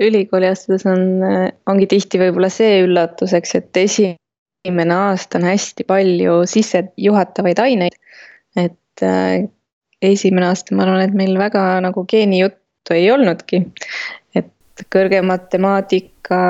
ülikooli 0.05 0.49
astudes 0.51 0.85
on, 0.89 1.23
ongi 1.69 1.87
tihti 1.89 2.19
võib-olla 2.21 2.51
see 2.53 2.83
üllatuseks, 2.85 3.55
et 3.57 3.79
esimene 3.81 4.93
aasta 4.93 5.39
on 5.39 5.47
hästi 5.49 5.87
palju 5.89 6.43
sissejuhatavaid 6.49 7.61
aineid. 7.63 7.97
et 8.55 9.03
esimene 10.05 10.49
aasta, 10.49 10.75
ma 10.75 10.85
arvan, 10.85 11.03
et 11.03 11.15
meil 11.17 11.37
väga 11.39 11.63
nagu 11.83 12.05
geenijuttu 12.09 12.95
ei 12.95 13.09
olnudki. 13.11 13.63
et 14.35 14.85
kõrge 14.93 15.21
matemaatika 15.25 16.41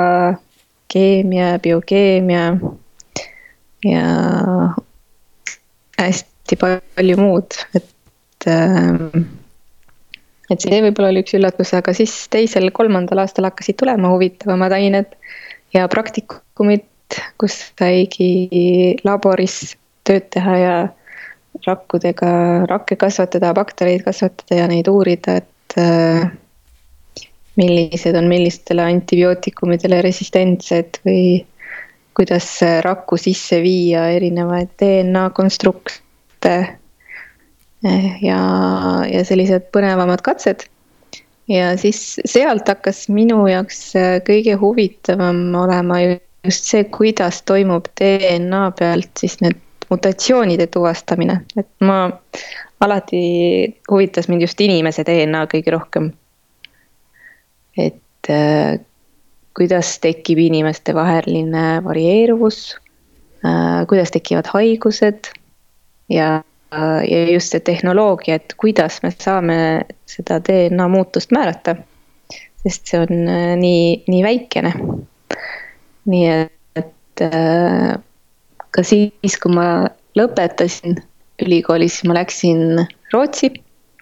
keemia, 0.92 1.56
biokeemia 1.62 2.44
ja 3.86 4.06
hästi 6.00 6.60
palju 6.60 7.18
muud, 7.20 7.58
et. 7.74 7.92
Ähm, 8.46 9.26
et 10.50 10.62
see 10.62 10.82
võib-olla 10.84 11.10
oli 11.12 11.22
üks 11.24 11.34
üllatus, 11.38 11.72
aga 11.76 11.94
siis 11.96 12.14
teisel-kolmandal 12.32 13.24
aastal 13.24 13.48
hakkasid 13.48 13.78
tulema 13.80 14.12
huvitavamad 14.12 14.74
ained 14.76 15.16
ja 15.74 15.86
praktikumid, 15.92 16.86
kus 17.40 17.58
saigi 17.78 18.96
laboris 19.06 19.76
tööd 20.06 20.30
teha 20.34 20.56
ja 20.60 20.76
rakkudega, 21.66 22.30
rakke 22.70 22.98
kasvatada, 23.00 23.52
baktereid 23.56 24.04
kasvatada 24.06 24.60
ja 24.60 24.66
neid 24.70 24.90
uurida, 24.92 25.38
et 25.40 25.78
äh, 25.80 26.26
millised 27.56 28.16
on 28.18 28.28
millistele 28.30 28.84
antibiootikumidele 28.84 30.02
resistentsed 30.04 31.00
või 31.06 31.44
kuidas 32.16 32.48
rakku 32.84 33.18
sisse 33.20 33.58
viia 33.64 34.06
erinevaid 34.16 34.72
DNA 34.80 35.28
konstrukte 35.36 36.54
ja, 38.22 38.40
ja 39.10 39.24
sellised 39.24 39.70
põnevamad 39.74 40.24
katsed. 40.26 40.66
ja 41.48 41.76
siis 41.78 42.16
sealt 42.26 42.68
hakkas 42.68 43.06
minu 43.08 43.44
jaoks 43.46 43.80
eh, 43.96 44.18
kõige 44.26 44.56
huvitavam 44.60 45.54
olema 45.54 46.00
just 46.02 46.70
see, 46.72 46.84
kuidas 46.90 47.42
toimub 47.46 47.86
DNA 48.00 48.64
pealt 48.78 49.22
siis 49.22 49.38
need 49.44 49.62
mutatsioonide 49.90 50.66
tuvastamine, 50.66 51.40
et 51.56 51.68
ma 51.80 52.10
alati 52.82 53.20
huvitas 53.90 54.26
mind 54.28 54.42
just 54.42 54.60
inimese 54.60 55.04
DNA 55.06 55.44
kõige 55.52 55.74
rohkem 55.76 56.10
et 57.76 58.30
äh, 58.30 58.78
kuidas 59.56 59.96
tekib 60.02 60.40
inimeste 60.40 60.94
vaheline 60.96 61.80
varieeruvus 61.84 62.76
äh,, 63.44 63.86
kuidas 63.88 64.12
tekivad 64.14 64.48
haigused 64.52 65.30
ja, 66.12 66.42
ja 67.10 67.20
just 67.30 67.54
see 67.54 67.62
tehnoloogia, 67.64 68.38
et 68.40 68.54
kuidas 68.60 69.00
me 69.02 69.12
saame 69.14 69.58
seda 70.08 70.40
DNA 70.44 70.88
muutust 70.92 71.32
määrata. 71.34 71.76
sest 72.66 72.90
see 72.90 72.98
on 72.98 73.28
äh, 73.30 73.52
nii, 73.60 74.04
nii 74.10 74.22
väikene. 74.24 74.72
nii 76.10 76.30
et 76.80 77.22
äh, 77.22 77.94
ka 78.70 78.84
siis, 78.84 79.38
kui 79.42 79.54
ma 79.54 79.86
lõpetasin 80.18 80.98
ülikoolis, 81.44 82.00
ma 82.08 82.16
läksin 82.18 82.82
Rootsi, 83.12 83.52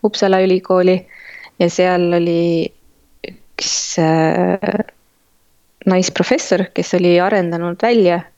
Uppsala 0.05 0.41
ülikooli 0.45 0.99
ja 1.59 1.69
seal 1.73 2.13
oli 2.17 2.69
üks 3.29 3.73
äh, 4.03 4.85
naisprofessor, 5.87 6.69
kes 6.75 6.95
oli 6.97 7.17
arendanud 7.21 7.81
välja 7.83 8.21
äh, 8.21 8.34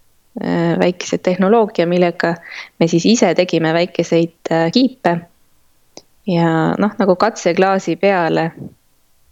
väikese 0.78 1.18
tehnoloogia, 1.18 1.86
millega 1.86 2.34
me 2.80 2.88
siis 2.88 3.06
ise 3.06 3.34
tegime 3.34 3.72
väikeseid 3.74 4.52
äh, 4.52 4.66
kiipe. 4.72 5.18
ja 6.26 6.74
noh, 6.78 6.92
nagu 6.98 7.16
katseklaasi 7.16 7.96
peale 7.96 8.50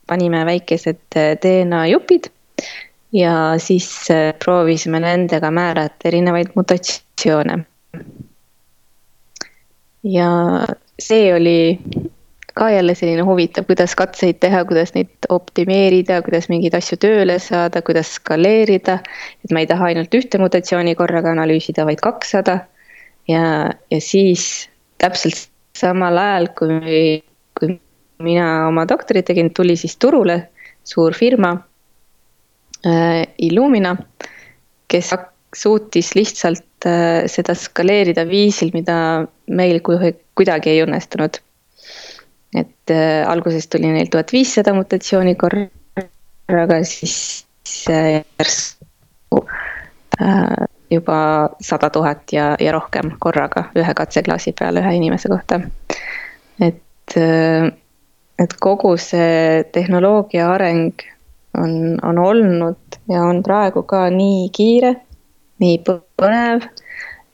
panime 0.06 0.44
väikesed 0.46 1.16
DNA 1.42 1.86
jupid 1.86 2.30
ja 3.12 3.54
siis 3.58 4.08
proovisime 4.44 5.00
nendega 5.00 5.50
määrata 5.50 6.08
erinevaid 6.08 6.54
mutatsioone. 6.54 7.58
ja 10.02 10.30
see 10.98 11.34
oli 11.34 11.78
ka 12.54 12.70
jälle 12.70 12.94
selline 12.94 13.22
huvitav, 13.26 13.66
kuidas 13.66 13.96
katseid 13.98 14.38
teha, 14.42 14.62
kuidas 14.64 14.94
neid 14.94 15.26
optimeerida, 15.34 16.20
kuidas 16.22 16.46
mingeid 16.50 16.76
asju 16.78 16.98
tööle 17.02 17.38
saada, 17.42 17.82
kuidas 17.82 18.12
skaleerida. 18.18 19.00
et 19.44 19.52
ma 19.52 19.64
ei 19.64 19.66
taha 19.66 19.90
ainult 19.90 20.14
ühte 20.14 20.38
mutatsiooni 20.38 20.94
korraga 20.94 21.32
analüüsida, 21.34 21.86
vaid 21.86 22.00
kakssada. 22.02 22.58
ja, 23.28 23.70
ja 23.90 24.00
siis 24.00 24.68
täpselt 24.98 25.48
samal 25.74 26.18
ajal, 26.18 26.48
kui, 26.58 27.22
kui 27.58 27.78
mina 28.22 28.68
oma 28.68 28.86
doktorit 28.86 29.26
tegin, 29.26 29.50
tuli 29.54 29.76
siis 29.76 29.96
turule 29.96 30.48
suur 30.84 31.14
firma 31.14 31.56
äh,, 32.86 33.26
Illumina, 33.38 33.96
kes 34.88 35.10
suutis 35.56 36.14
lihtsalt 36.14 36.86
äh, 36.86 37.26
seda 37.26 37.54
skaleerida 37.58 38.28
viisil, 38.28 38.70
mida 38.74 39.26
meil 39.50 39.82
kuidagi 39.82 40.70
ei 40.70 40.84
õnnestunud 40.86 41.42
et 42.54 42.90
äh, 42.90 43.24
alguses 43.28 43.68
tuli 43.68 43.90
neil 43.92 44.10
tuhat 44.10 44.32
viissada 44.32 44.74
mutatsiooni 44.74 45.34
korraga, 45.34 46.80
siis 46.84 47.16
äh, 47.90 48.22
järsku 48.38 49.44
äh, 50.22 50.68
juba 50.90 51.50
sada 51.60 51.90
tuhat 51.90 52.32
ja, 52.32 52.54
ja 52.60 52.72
rohkem 52.72 53.16
korraga 53.18 53.68
ühe 53.76 53.94
katseklaasi 53.94 54.54
peale 54.58 54.84
ühe 54.84 54.94
inimese 55.00 55.28
kohta. 55.28 55.60
et 56.60 57.16
äh,, 57.16 57.72
et 58.38 58.54
kogu 58.60 58.96
see 58.98 59.64
tehnoloogia 59.72 60.48
areng 60.52 61.02
on, 61.58 61.98
on 62.02 62.18
olnud 62.18 62.98
ja 63.10 63.22
on 63.22 63.42
praegu 63.42 63.82
ka 63.82 64.08
nii 64.10 64.48
kiire, 64.54 64.94
nii 65.62 65.78
põnev 65.86 66.66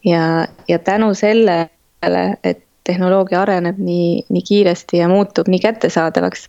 ja, 0.05 0.47
ja 0.67 0.79
tänu 0.79 1.13
sellele, 1.17 2.23
et 2.43 2.65
tehnoloogia 2.83 3.41
areneb 3.41 3.77
nii, 3.79 4.23
nii 4.29 4.41
kiiresti 4.47 4.97
ja 5.01 5.09
muutub 5.11 5.47
nii 5.51 5.59
kättesaadavaks, 5.61 6.47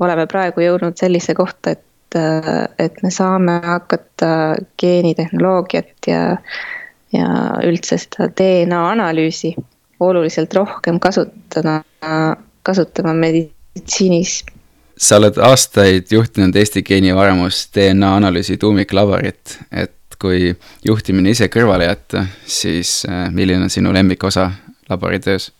oleme 0.00 0.26
praegu 0.26 0.64
jõudnud 0.64 0.96
sellise 0.98 1.34
kohta, 1.34 1.76
et, 1.76 2.18
et 2.78 3.02
me 3.02 3.10
saame 3.12 3.60
hakata 3.64 4.30
geenitehnoloogiat 4.80 6.10
ja, 6.10 6.22
ja 7.12 7.30
üldse 7.64 7.98
seda 8.00 8.28
DNA 8.32 8.82
analüüsi 8.90 9.54
oluliselt 10.00 10.54
rohkem 10.54 11.00
kasutada, 11.00 11.80
kasutama 12.62 13.14
meditsiinis. 13.14 14.44
sa 14.96 15.16
oled 15.20 15.36
aastaid 15.36 16.08
juhtinud 16.10 16.56
Eesti 16.56 16.82
geenivaremus 16.82 17.66
DNA 17.74 18.14
analüüsi 18.16 18.56
tuumiklaborit, 18.56 19.58
et 19.72 19.92
kui 20.20 20.54
juhtimine 20.84 21.30
ise 21.30 21.48
kõrvale 21.52 21.88
jätta, 21.88 22.24
siis 22.46 23.02
äh, 23.08 23.28
milline 23.32 23.68
on 23.68 23.70
sinu 23.70 23.92
lemmikosa 23.92 24.50
laboritöös? 24.88 25.52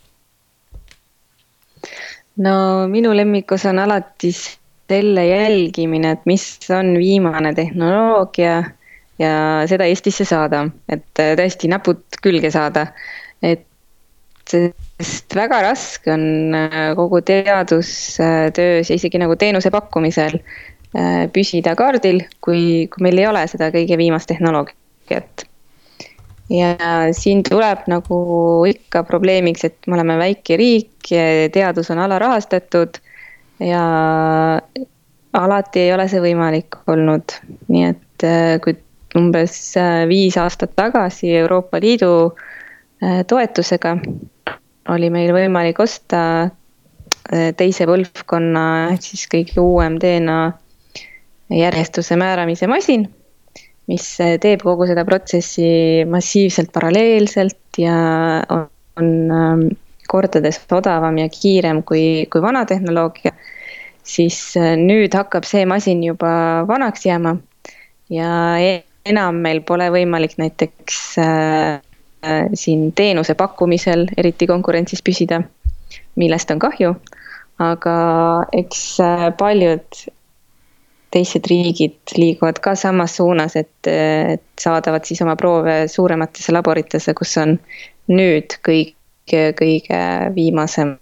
No 2.45 2.55
minu 2.93 3.15
lemmikus 3.17 3.65
on 3.67 3.79
alati 3.79 4.33
selle 4.33 5.27
jälgimine, 5.27 6.11
et 6.17 6.27
mis 6.27 6.45
on 6.71 6.95
viimane 6.99 7.55
tehnoloogia 7.55 8.59
ja 9.19 9.33
seda 9.67 9.89
Eestisse 9.89 10.27
saada, 10.29 10.67
et 10.89 11.23
äh, 11.23 11.33
tõesti 11.39 11.71
näpud 11.73 12.21
külge 12.23 12.51
saada. 12.55 12.87
et 13.43 13.67
sest 14.47 15.35
väga 15.35 15.59
raske 15.65 16.13
on 16.13 16.55
äh, 16.55 16.95
kogu 16.97 17.21
teadustöös 17.27 18.91
ja 18.91 18.97
isegi 18.97 19.19
nagu 19.19 19.37
teenuse 19.37 19.71
pakkumisel 19.75 20.39
äh, 20.39 21.27
püsida 21.33 21.75
kaardil, 21.79 22.23
kui, 22.41 22.87
kui 22.93 23.05
meil 23.09 23.19
ei 23.19 23.27
ole 23.27 23.47
seda 23.51 23.73
kõige 23.75 23.99
viimast 23.99 24.31
tehnoloogiat. 24.31 25.47
Ja 26.51 26.77
siin 27.13 27.43
tuleb 27.47 27.87
nagu 27.91 28.19
ikka 28.69 29.03
probleemiks, 29.09 29.65
et 29.65 29.79
me 29.87 29.99
oleme 29.99 30.19
väike 30.19 30.57
riik, 30.57 31.11
teadus 31.53 31.91
on 31.91 31.99
alarahastatud 32.05 33.01
ja 33.61 33.83
alati 35.33 35.81
ei 35.81 35.93
ole 35.95 36.09
see 36.11 36.23
võimalik 36.23 36.79
olnud, 36.91 37.37
nii 37.73 37.87
et 37.91 38.27
äh, 38.27 38.57
kui 38.65 38.77
umbes 39.17 39.57
äh, 39.81 40.05
viis 40.09 40.37
aastat 40.41 40.75
tagasi 40.79 41.33
Euroopa 41.43 41.81
Liidu 41.83 42.13
äh, 42.31 43.23
toetusega 43.29 43.97
oli 44.95 45.11
meil 45.11 45.33
võimalik 45.35 45.81
osta 45.83 46.23
teise 47.59 47.89
põlvkonna 47.91 48.95
siis 49.03 49.25
kõige 49.27 49.59
uuem 49.59 49.97
DNA 49.99 50.37
järjestuse 51.51 52.15
määramise 52.15 52.69
masin, 52.71 53.09
mis 53.87 54.07
teeb 54.43 54.65
kogu 54.67 54.87
seda 54.89 55.05
protsessi 55.07 56.05
massiivselt 56.11 56.73
paralleelselt 56.75 57.79
ja 57.79 57.97
on, 58.51 58.67
on 58.99 59.13
ähm, 59.31 59.67
kordades 60.11 60.59
odavam 60.75 61.19
ja 61.19 61.29
kiirem 61.31 61.83
kui, 61.87 62.27
kui 62.31 62.43
vana 62.43 62.65
tehnoloogia 62.67 63.35
siis 64.07 64.39
äh, 64.59 64.75
nüüd 64.79 65.15
hakkab 65.15 65.47
see 65.47 65.67
masin 65.69 66.03
juba 66.07 66.31
vanaks 66.69 67.07
jääma 67.07 67.37
ja 68.13 68.31
e-, 68.63 68.85
enam 69.07 69.41
meil 69.43 69.63
pole 69.67 69.89
võimalik 69.95 70.37
näiteks 70.41 71.01
äh, 71.23 71.79
äh, 72.27 72.47
siin 72.55 72.91
teenuse 72.97 73.35
pakkumisel 73.39 74.07
eriti 74.17 74.49
konkurentsis 74.51 75.03
püsida, 75.03 75.43
millest 76.17 76.51
on 76.55 76.63
kahju. 76.63 76.97
aga 77.59 77.97
eks 78.53 78.81
äh, 79.01 79.31
paljud 79.39 80.01
teised 81.15 81.47
riigid 81.49 82.17
liiguvad 82.17 82.59
ka 82.65 82.75
samas 82.77 83.17
suunas, 83.17 83.57
et, 83.57 83.89
et 83.89 84.43
saadavad 84.61 85.07
siis 85.07 85.23
oma 85.23 85.37
proove 85.39 85.87
suurematesse 85.89 86.53
laboritesse, 86.53 87.15
kus 87.15 87.37
on 87.41 87.57
nüüd 88.13 88.59
kõik, 88.67 88.95
kõige 89.59 90.01
viimasem 90.35 90.97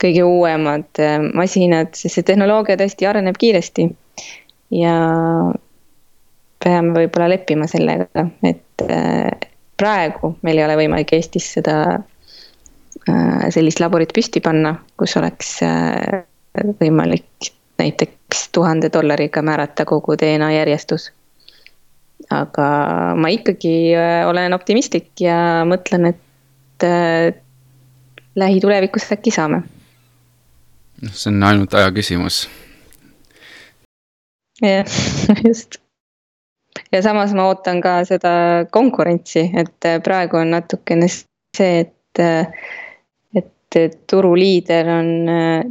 kõige 0.00 0.24
uuemad 0.24 1.00
äh, 1.00 1.18
masinad, 1.34 1.94
sest 1.96 2.18
see 2.18 2.26
tehnoloogia 2.26 2.76
tõesti 2.80 3.08
areneb 3.08 3.38
kiiresti. 3.40 3.88
ja 4.74 4.94
peame 6.64 6.94
võib-olla 6.96 7.28
leppima 7.30 7.68
sellega, 7.70 8.26
et 8.42 8.84
äh, 8.90 9.48
praegu 9.78 10.34
meil 10.42 10.58
ei 10.58 10.66
ole 10.66 10.78
võimalik 10.82 11.12
Eestis 11.16 11.52
seda, 11.58 11.76
äh, 13.08 13.44
sellist 13.54 13.80
laborit 13.80 14.14
püsti 14.16 14.42
panna, 14.44 14.76
kus 14.98 15.16
oleks 15.20 15.58
võimalik 16.80 17.52
näiteks 17.78 18.48
tuhande 18.52 18.90
dollariga 18.92 19.42
määrata 19.42 19.84
kogu 19.84 20.16
DNA 20.18 20.52
järjestus. 20.52 21.12
aga 22.30 22.66
ma 23.16 23.28
ikkagi 23.28 23.92
olen 24.26 24.54
optimistlik 24.54 25.20
ja 25.20 25.64
mõtlen, 25.68 26.06
et 26.14 26.86
lähitulevikus 28.36 29.12
äkki 29.12 29.30
saame 29.30 29.62
noh, 31.02 31.12
see 31.12 31.32
on 31.32 31.42
ainult 31.48 31.74
aja 31.76 31.90
küsimus. 31.94 32.46
jah, 34.62 34.86
just. 35.48 35.78
ja 36.92 37.02
samas 37.04 37.34
ma 37.36 37.48
ootan 37.50 37.82
ka 37.84 37.98
seda 38.08 38.32
konkurentsi, 38.72 39.48
et 39.56 39.90
praegu 40.04 40.40
on 40.40 40.54
natukene 40.56 41.08
see, 41.10 41.84
et, 41.84 42.22
et 43.76 43.96
turuliider 44.10 44.88
on 44.90 45.08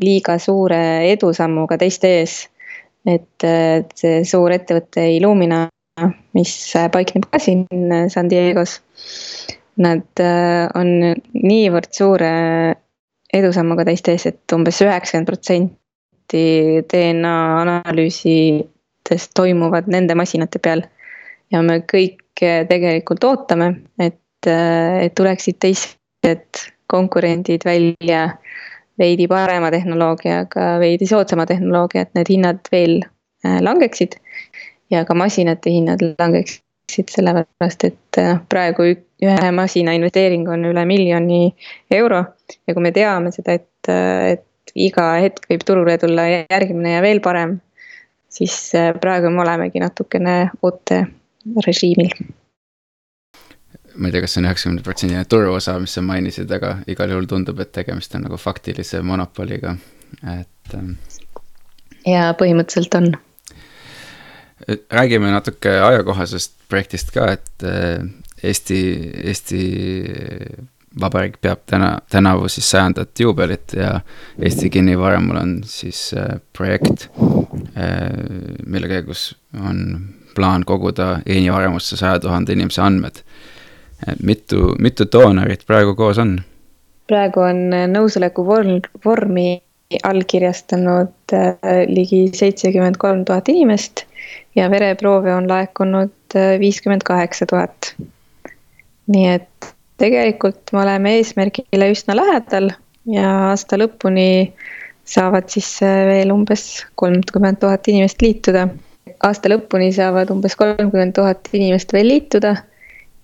liiga 0.02 0.38
suure 0.42 0.82
edusammuga 1.12 1.78
teiste 1.82 2.12
ees. 2.20 2.36
et 3.06 3.44
see 3.94 4.24
suur 4.26 4.50
ettevõte 4.50 5.04
Illumina, 5.14 5.68
mis 6.34 6.54
paikneb 6.92 7.28
ka 7.30 7.38
siin 7.38 7.68
San 8.10 8.32
Diego's. 8.32 8.80
Nad 9.78 10.24
on 10.80 10.90
niivõrd 11.36 11.92
suure 11.94 12.32
edusammuga 13.34 13.86
teiste 13.86 14.16
ees, 14.16 14.26
et 14.32 14.56
umbes 14.58 14.82
üheksakümmend 14.82 15.30
protsenti 15.30 16.44
DNA 16.90 17.36
analüüsidest 17.62 19.36
toimuvad 19.38 19.92
nende 19.92 20.18
masinate 20.18 20.60
peal. 20.60 20.82
ja 21.54 21.62
me 21.62 21.84
kõik 21.86 22.42
tegelikult 22.42 23.24
ootame, 23.24 23.68
et, 24.02 24.48
et 24.48 25.14
tuleksid 25.16 25.60
teised 25.62 26.66
konkurendid 26.88 27.66
välja 27.66 28.30
veidi 29.00 29.28
parema 29.28 29.72
tehnoloogiaga, 29.72 30.76
veidi 30.80 31.08
soodsama 31.08 31.46
tehnoloogia, 31.46 32.06
et 32.06 32.14
need 32.16 32.32
hinnad 32.32 32.72
veel 32.72 33.02
äh, 33.46 33.60
langeksid. 33.62 34.20
ja 34.92 35.02
ka 35.06 35.16
masinate 35.18 35.72
hinnad 35.74 36.02
langeksid, 36.20 37.10
sellepärast 37.10 37.88
et 37.88 38.20
noh, 38.22 38.42
praegu 38.50 38.86
ühe 39.26 39.52
masina 39.52 39.96
investeering 39.98 40.46
on 40.52 40.68
üle 40.70 40.84
miljoni 40.86 41.56
euro 41.92 42.22
ja 42.68 42.74
kui 42.74 42.84
me 42.84 42.92
teame 42.94 43.32
seda, 43.34 43.56
et, 43.58 43.90
et 43.90 44.76
iga 44.76 45.08
hetk 45.24 45.50
võib 45.50 45.66
turule 45.66 45.98
tulla 45.98 46.28
järgmine 46.30 46.98
ja 46.98 47.04
veel 47.06 47.22
parem, 47.26 47.58
siis 48.30 48.56
äh, 48.78 48.94
praegu 49.02 49.32
me 49.34 49.44
olemegi 49.46 49.82
natukene 49.82 50.38
ooterežiimil. 50.62 52.14
Ma 53.96 54.10
ei 54.10 54.16
tea, 54.16 54.24
kas 54.26 54.36
see 54.36 54.42
on 54.42 54.50
üheksakümne 54.50 54.86
protsendine 54.86 55.26
turuosa, 55.30 55.78
mis 55.80 55.96
sa 55.98 56.04
mainisid, 56.06 56.52
aga 56.52 56.78
igal 56.92 57.14
juhul 57.14 57.30
tundub, 57.32 57.60
et 57.64 57.72
tegemist 57.76 58.16
on 58.18 58.26
nagu 58.28 58.40
faktilise 58.42 59.02
monopoliga, 59.06 59.76
et. 60.36 60.74
Ähm, 60.76 60.98
ja 62.06 62.30
põhimõtteliselt 62.40 63.00
on 63.00 63.16
räägime 64.92 65.32
natuke 65.32 65.80
ajakohasest 65.82 66.54
projektist 66.70 67.12
ka, 67.16 67.32
et 67.36 67.64
äh, 67.64 68.06
Eesti, 68.44 68.80
Eesti 69.24 69.62
Vabariik 71.02 71.42
peab 71.42 71.66
täna, 71.68 72.00
tänavu 72.10 72.48
siis 72.50 72.70
sajandat 72.72 73.20
juubelit 73.20 73.74
ja 73.76 74.00
Eesti 74.40 74.70
Kinnivaramul 74.70 75.40
on 75.42 75.56
siis 75.68 76.14
äh, 76.18 76.40
projekt 76.58 77.10
äh,, 77.78 78.10
mille 78.66 78.88
käigus 78.88 79.36
on 79.60 79.82
plaan 80.36 80.66
koguda 80.66 81.20
geenivaramusse 81.26 81.98
saja 81.98 82.20
tuhande 82.20 82.54
inimese 82.54 82.82
andmed. 82.82 83.24
Mitu, 84.24 84.76
mitu 84.80 85.08
doonorit 85.12 85.66
praegu 85.68 85.96
koos 85.96 86.18
on? 86.22 86.40
praegu 87.08 87.44
on 87.46 87.70
nõusoleku 87.92 88.46
vormi 88.46 89.48
allkirjastanud 90.04 91.34
äh, 91.34 91.58
ligi 91.88 92.26
seitsekümmend 92.34 92.98
kolm 92.98 93.26
tuhat 93.26 93.50
inimest 93.50 94.06
ja 94.56 94.70
vereproove 94.72 95.34
on 95.34 95.50
laekunud 95.50 96.36
äh, 96.36 96.56
viiskümmend 96.60 97.06
kaheksa 97.06 97.46
tuhat. 97.46 97.96
nii 99.08 99.28
et 99.30 99.68
tegelikult 100.02 100.74
me 100.74 100.82
oleme 100.82 101.14
eesmärgile 101.20 101.92
üsna 101.94 102.16
lähedal 102.18 102.72
ja 103.06 103.30
aasta 103.52 103.78
lõpuni 103.78 104.54
saavad 105.06 105.50
siis 105.54 105.70
äh, 105.86 106.06
veel 106.10 106.34
umbes 106.34 106.86
kolmkümmend 106.96 107.62
tuhat 107.62 107.88
inimest 107.88 108.22
liituda. 108.22 108.68
aasta 109.24 109.52
lõpuni 109.54 109.92
saavad 109.94 110.34
umbes 110.34 110.56
kolmkümmend 110.56 111.14
tuhat 111.14 111.50
inimest 111.54 111.94
veel 111.94 112.10
liituda. 112.10 112.56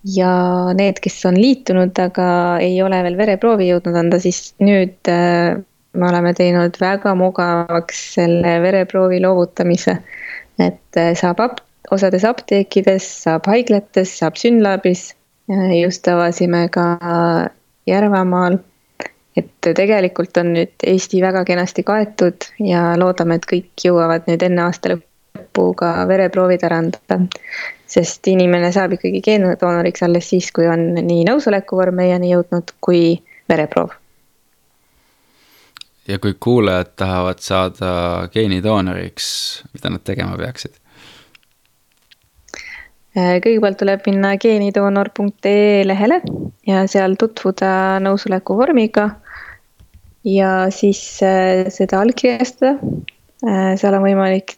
Ja 0.04 0.32
need, 0.78 1.00
kes 1.04 1.20
on 1.30 1.38
liitunud, 1.38 1.94
aga 2.00 2.28
ei 2.64 2.80
ole 2.84 3.02
veel 3.06 3.18
vereproovi 3.20 3.70
jõudnud 3.70 3.98
anda, 3.98 4.20
siis 4.22 4.54
nüüd 4.64 5.12
äh, 5.12 5.58
me 5.94 6.08
oleme 6.08 6.34
teinud 6.38 6.78
väga 6.82 7.14
mugavaks 7.20 8.02
selle 8.16 8.58
vereproovi 8.64 9.22
loovutamise. 9.22 9.98
et 10.60 10.98
äh, 10.98 11.14
saab 11.18 11.40
ap-, 11.44 11.64
osades 11.92 12.26
apteekides, 12.26 13.08
saab 13.26 13.48
haiglates, 13.50 14.18
saab 14.20 14.38
Synlabis 14.40 15.12
just 15.82 16.08
avasime 16.08 16.70
ka 16.72 16.98
Järvamaal. 17.88 18.60
et 19.38 19.48
tegelikult 19.64 20.38
on 20.38 20.54
nüüd 20.54 20.84
Eesti 20.84 21.22
väga 21.24 21.46
kenasti 21.48 21.84
kaetud 21.88 22.50
ja 22.60 22.98
loodame, 23.00 23.38
et 23.40 23.48
kõik 23.48 23.86
jõuavad 23.86 24.28
nüüd 24.28 24.44
enne 24.44 24.66
aasta 24.66 24.92
lõppu 24.92 25.11
ka 25.78 26.08
vereproovid 26.08 26.64
ära 26.64 26.78
anda. 26.84 27.20
sest 27.92 28.28
inimene 28.32 28.72
saab 28.72 28.94
ikkagi 28.96 29.20
geendoonoriks 29.22 30.04
alles 30.04 30.30
siis, 30.30 30.52
kui 30.56 30.68
on 30.68 30.94
nii 30.96 31.26
nõusolekuvorm 31.28 31.98
meieni 32.00 32.32
jõudnud 32.32 32.72
kui 32.80 33.22
vereproov. 33.50 33.92
ja 36.08 36.20
kui 36.20 36.34
kuulajad 36.40 36.96
tahavad 36.96 37.40
saada 37.40 38.30
geenidoonoriks, 38.34 39.28
mida 39.74 39.90
nad 39.90 40.04
tegema 40.04 40.38
peaksid? 40.38 40.82
Äh, 43.12 43.42
kõigepealt 43.44 43.76
tuleb 43.82 44.06
minna 44.08 44.38
geenidoonor.ee 44.40 45.82
lehele 45.84 46.22
ja 46.68 46.86
seal 46.88 47.18
tutvuda 47.20 48.00
nõusoleku 48.00 48.56
vormiga. 48.56 49.10
ja 50.24 50.70
siis 50.72 51.20
äh, 51.26 51.68
seda 51.74 52.00
allkirjastada. 52.00 52.78
Äh, 53.44 53.74
seal 53.76 53.98
on 53.98 54.06
võimalik 54.06 54.56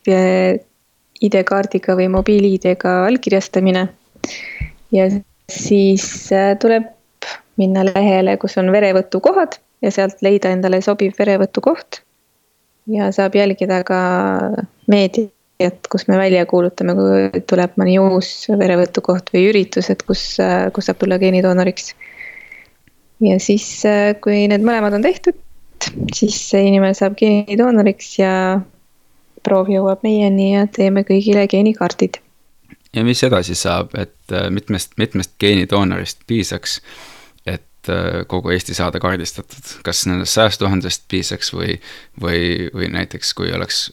ID-kaardiga 1.23 1.95
või 1.99 2.09
mobiil-ID-ga 2.13 2.95
allkirjastamine. 3.07 3.87
ja 4.91 5.09
siis 5.49 6.29
tuleb 6.59 6.89
minna 7.57 7.85
lehele, 7.85 8.37
kus 8.37 8.57
on 8.57 8.71
verevõtukohad 8.73 9.59
ja 9.81 9.91
sealt 9.91 10.21
leida 10.25 10.51
endale 10.53 10.81
sobiv 10.81 11.15
verevõtukoht. 11.19 12.01
ja 12.87 13.11
saab 13.15 13.35
jälgida 13.35 13.83
ka 13.87 14.01
meedia 14.87 15.29
et 15.59 15.87
kus 15.91 16.07
me 16.07 16.17
välja 16.17 16.45
kuulutame, 16.49 16.95
kui 16.97 17.43
tuleb 17.49 17.77
mõni 17.79 17.97
uus 18.01 18.31
verevõtukoht 18.49 19.29
või 19.33 19.47
üritus, 19.51 19.89
et 19.93 20.03
kus, 20.07 20.23
kus 20.73 20.89
saab 20.89 20.99
tulla 21.01 21.19
geenidoonoriks. 21.21 21.93
ja 23.23 23.39
siis, 23.39 23.67
kui 24.23 24.47
need 24.51 24.65
mõlemad 24.65 24.97
on 24.97 25.05
tehtud, 25.05 25.37
siis 26.15 26.37
see 26.49 26.67
inimene 26.69 26.95
saab 26.97 27.15
geenidoonoriks 27.19 28.17
ja 28.19 28.33
proov 29.43 29.71
jõuab 29.71 30.03
meieni 30.03 30.53
ja 30.53 30.67
teeme 30.67 31.05
kõigile 31.07 31.47
geenikaardid. 31.47 32.21
ja 32.93 33.03
mis 33.03 33.23
edasi 33.23 33.55
saab, 33.55 33.95
et 33.97 34.37
mitmest, 34.49 34.97
mitmest 34.97 35.35
geenidoonorist 35.39 36.23
piisaks 36.27 36.79
et 37.83 37.89
äh, 37.89 38.25
kogu 38.27 38.49
Eesti 38.49 38.73
saada 38.73 38.99
kaardistatud, 38.99 39.81
kas 39.83 40.05
nendest 40.07 40.37
sajast 40.37 40.61
tuhandest 40.61 41.03
piisaks 41.11 41.53
või, 41.53 41.75
või, 42.21 42.69
või 42.73 42.89
näiteks 42.93 43.33
kui 43.35 43.51
oleks 43.53 43.89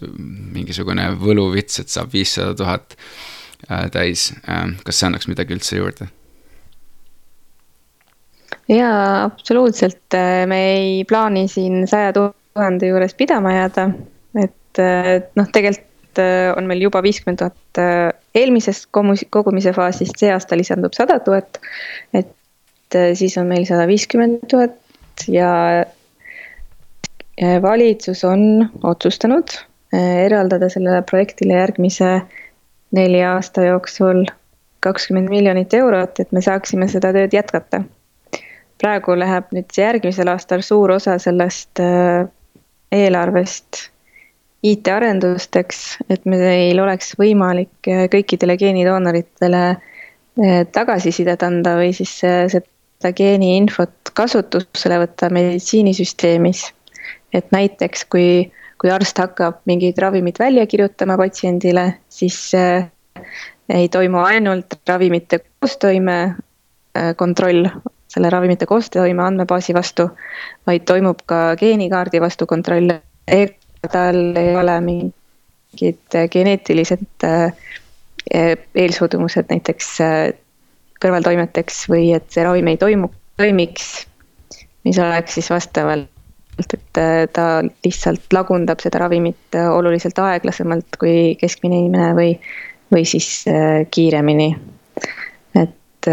mingisugune 0.54 1.10
võluvits, 1.18 1.80
et 1.82 1.90
saab 1.90 2.12
viissada 2.12 2.54
tuhat 2.54 2.94
äh, 3.70 3.88
täis, 3.90 4.30
äh, 4.48 4.68
kas 4.84 5.00
see 5.00 5.08
annaks 5.10 5.28
midagi 5.30 5.56
üldse 5.56 5.80
juurde? 5.80 6.10
jaa, 8.70 9.24
absoluutselt, 9.24 10.14
me 10.46 10.58
ei 10.76 11.04
plaani 11.04 11.48
siin 11.50 11.88
saja 11.90 12.12
tuhande 12.14 12.86
juures 12.86 13.16
pidama 13.18 13.56
jääda, 13.56 13.88
et 14.78 15.30
noh, 15.36 15.48
tegelikult 15.52 15.86
on 16.56 16.66
meil 16.66 16.82
juba 16.82 17.00
viiskümmend 17.02 17.38
tuhat 17.38 17.80
eelmisest 18.34 18.88
kogumise 18.90 19.72
faasist, 19.72 20.18
see 20.18 20.30
aasta 20.32 20.58
lisandub 20.58 20.94
sada 20.96 21.18
tuhat. 21.22 21.60
et 22.14 22.94
äh, 22.94 23.12
siis 23.14 23.38
on 23.38 23.46
meil 23.46 23.64
sada 23.66 23.86
viiskümmend 23.86 24.46
tuhat 24.50 24.76
ja 25.28 25.84
valitsus 27.62 28.24
on 28.24 28.70
otsustanud 28.82 29.48
äh, 29.94 30.24
eraldada 30.26 30.68
sellele 30.68 31.02
projektile 31.02 31.54
järgmise 31.54 32.20
nelja 32.90 33.34
aasta 33.34 33.64
jooksul 33.64 34.24
kakskümmend 34.80 35.28
miljonit 35.28 35.74
eurot, 35.74 36.20
et 36.20 36.32
me 36.32 36.40
saaksime 36.40 36.88
seda 36.88 37.12
tööd 37.12 37.32
jätkata. 37.36 37.82
praegu 38.80 39.12
läheb 39.18 39.50
nüüd 39.52 39.76
järgmisel 39.76 40.28
aastal 40.32 40.62
suur 40.64 40.90
osa 40.90 41.18
sellest 41.18 41.80
äh, 41.84 42.28
eelarvest 42.92 43.90
IT-arendusteks, 44.66 45.78
et 46.12 46.26
meil 46.28 46.80
oleks 46.82 47.14
võimalik 47.16 47.88
kõikidele 48.12 48.58
geenidoonoritele 48.60 49.62
tagasisidet 50.72 51.42
anda 51.42 51.78
või 51.78 51.94
siis 51.96 52.12
see 52.20 52.42
seda 52.52 53.12
geeniinfot 53.16 54.12
kasutusele 54.14 54.98
võtta 55.00 55.30
meditsiinisüsteemis. 55.32 56.66
et 57.32 57.46
näiteks, 57.54 58.04
kui, 58.10 58.50
kui 58.78 58.90
arst 58.90 59.18
hakkab 59.18 59.62
mingit 59.70 59.98
ravimit 59.98 60.38
välja 60.38 60.66
kirjutama 60.66 61.16
patsiendile, 61.16 61.94
siis 62.08 62.50
ei 63.70 63.88
toimu 63.88 64.18
ainult 64.18 64.76
ravimite 64.88 65.40
koostoime 65.60 66.34
kontroll 67.16 67.68
selle 68.10 68.30
ravimite 68.30 68.66
koostoime 68.66 69.22
andmebaasi 69.22 69.74
vastu, 69.74 70.08
vaid 70.66 70.84
toimub 70.88 71.22
ka 71.26 71.54
geenikaardi 71.60 72.20
vastu 72.20 72.46
kontroll. 72.46 72.90
ega 73.30 73.59
tal 73.88 74.36
ei 74.36 74.56
ole 74.56 74.76
mingid 74.84 76.18
geneetilised 76.32 77.24
äh, 77.24 77.52
eelsuudumused 78.74 79.48
näiteks 79.50 79.96
kõrvaltoimeteks 81.00 81.84
või 81.88 82.10
et 82.16 82.28
see 82.32 82.44
ravim 82.44 82.68
ei 82.68 82.78
toimu, 82.80 83.08
toimiks, 83.40 83.86
mis 84.84 84.98
oleks 85.00 85.38
siis 85.38 85.48
vastavalt, 85.50 86.10
et 86.60 87.00
ta 87.32 87.46
lihtsalt 87.64 88.36
lagundab 88.36 88.82
seda 88.84 89.00
ravimit 89.06 89.56
oluliselt 89.56 90.18
aeglasemalt 90.20 91.00
kui 91.00 91.34
keskmine 91.40 91.80
inimene 91.80 92.12
või, 92.18 92.34
või 92.92 93.06
siis 93.08 93.46
kiiremini. 93.90 94.50
et 95.56 96.10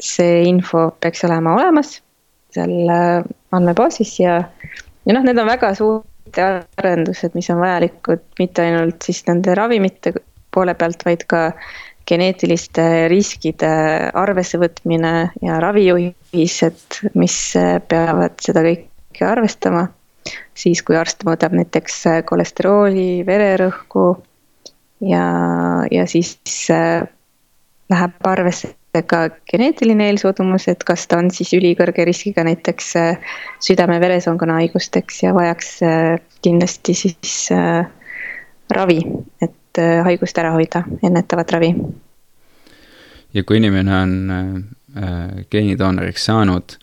see 0.00 0.42
info 0.48 0.90
peaks 1.00 1.24
olema 1.28 1.54
olemas 1.54 2.00
seal 2.54 2.90
andmebaasis 3.54 4.18
ja, 4.20 4.40
ja 5.06 5.14
noh, 5.14 5.22
need 5.22 5.38
on 5.38 5.46
väga 5.46 5.74
suured 5.78 6.09
arendused, 6.40 7.34
mis 7.34 7.50
on 7.50 7.60
vajalikud 7.60 8.22
mitte 8.38 8.64
ainult 8.66 9.02
siis 9.06 9.22
nende 9.28 9.54
ravimite 9.58 10.12
poole 10.54 10.74
pealt, 10.74 11.04
vaid 11.06 11.24
ka 11.30 11.50
geneetiliste 12.10 12.84
riskide 13.10 13.70
arvesse 14.18 14.58
võtmine 14.58 15.12
ja 15.44 15.60
ravijuhised, 15.62 17.00
mis 17.14 17.36
peavad 17.88 18.40
seda 18.42 18.64
kõike 18.66 19.26
arvestama. 19.26 19.88
siis, 20.54 20.82
kui 20.82 20.96
arst 20.96 21.24
mõõdab 21.24 21.54
näiteks 21.56 22.02
kolesterooli, 22.28 23.24
vererõhku 23.26 24.04
ja, 25.00 25.24
ja 25.90 26.04
siis 26.06 26.36
äh, 26.70 27.06
läheb 27.90 28.28
arvesse 28.28 28.74
ka 29.06 29.22
geneetiline 29.50 30.08
eelsuudumus, 30.10 30.68
et 30.68 30.84
kas 30.84 31.06
ta 31.06 31.20
on 31.22 31.30
siis 31.30 31.52
ülikõrge 31.54 32.04
riskiga 32.08 32.44
näiteks 32.46 32.92
äh, 32.98 33.32
südame-veresoonkonna 33.62 34.58
haigusteks 34.60 35.22
ja 35.22 35.34
vajaks 35.34 35.72
äh, 35.86 36.20
kindlasti 36.42 36.94
siis 36.94 37.48
ravi, 38.70 39.00
et 39.42 39.80
haigust 40.04 40.38
ära 40.38 40.54
hoida, 40.54 40.82
ennetavat 41.06 41.52
ravi. 41.52 41.74
Ja 43.34 43.44
kui 43.46 43.60
inimene 43.60 43.96
on 43.96 44.14
äh, 44.96 45.44
geenidoonoriks 45.50 46.24
saanud 46.24 46.76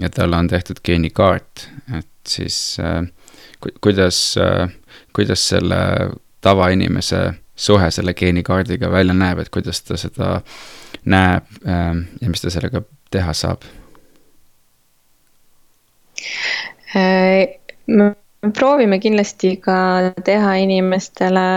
ja 0.00 0.10
talle 0.10 0.36
on 0.36 0.48
tehtud 0.48 0.80
geenikaart, 0.84 1.68
et 1.98 2.08
siis 2.28 2.76
äh, 2.80 3.02
ku, 3.60 3.68
kuidas 3.80 4.38
äh,, 4.40 4.70
kuidas 5.12 5.48
selle 5.48 5.76
tavainimese 6.40 7.34
suhe 7.56 7.90
selle 7.90 8.14
geenikaardiga 8.14 8.90
välja 8.90 9.14
näeb, 9.14 9.38
et 9.38 9.52
kuidas 9.52 9.82
ta 9.82 9.96
seda 10.00 10.40
näeb 11.04 11.48
äh, 11.66 11.94
ja 12.20 12.30
mis 12.30 12.44
ta 12.44 12.52
sellega 12.52 12.84
teha 13.12 13.34
saab 13.36 13.66
äh,? 16.96 17.60
me 17.86 18.14
proovime 18.52 18.98
kindlasti 19.00 19.56
ka 19.62 19.76
teha 20.24 20.56
inimestele 20.64 21.48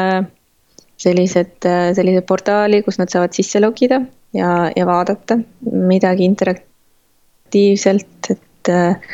sellised, 0.98 1.66
äh, 1.66 1.92
sellise 1.96 2.24
portaali, 2.26 2.82
kus 2.84 2.98
nad 3.00 3.12
saavad 3.14 3.36
sisse 3.38 3.62
logida 3.62 4.02
ja, 4.34 4.72
ja 4.76 4.86
vaadata 4.88 5.38
midagi 5.72 6.26
interaktiivselt, 6.26 8.32
et 8.34 8.72
äh, 8.74 9.14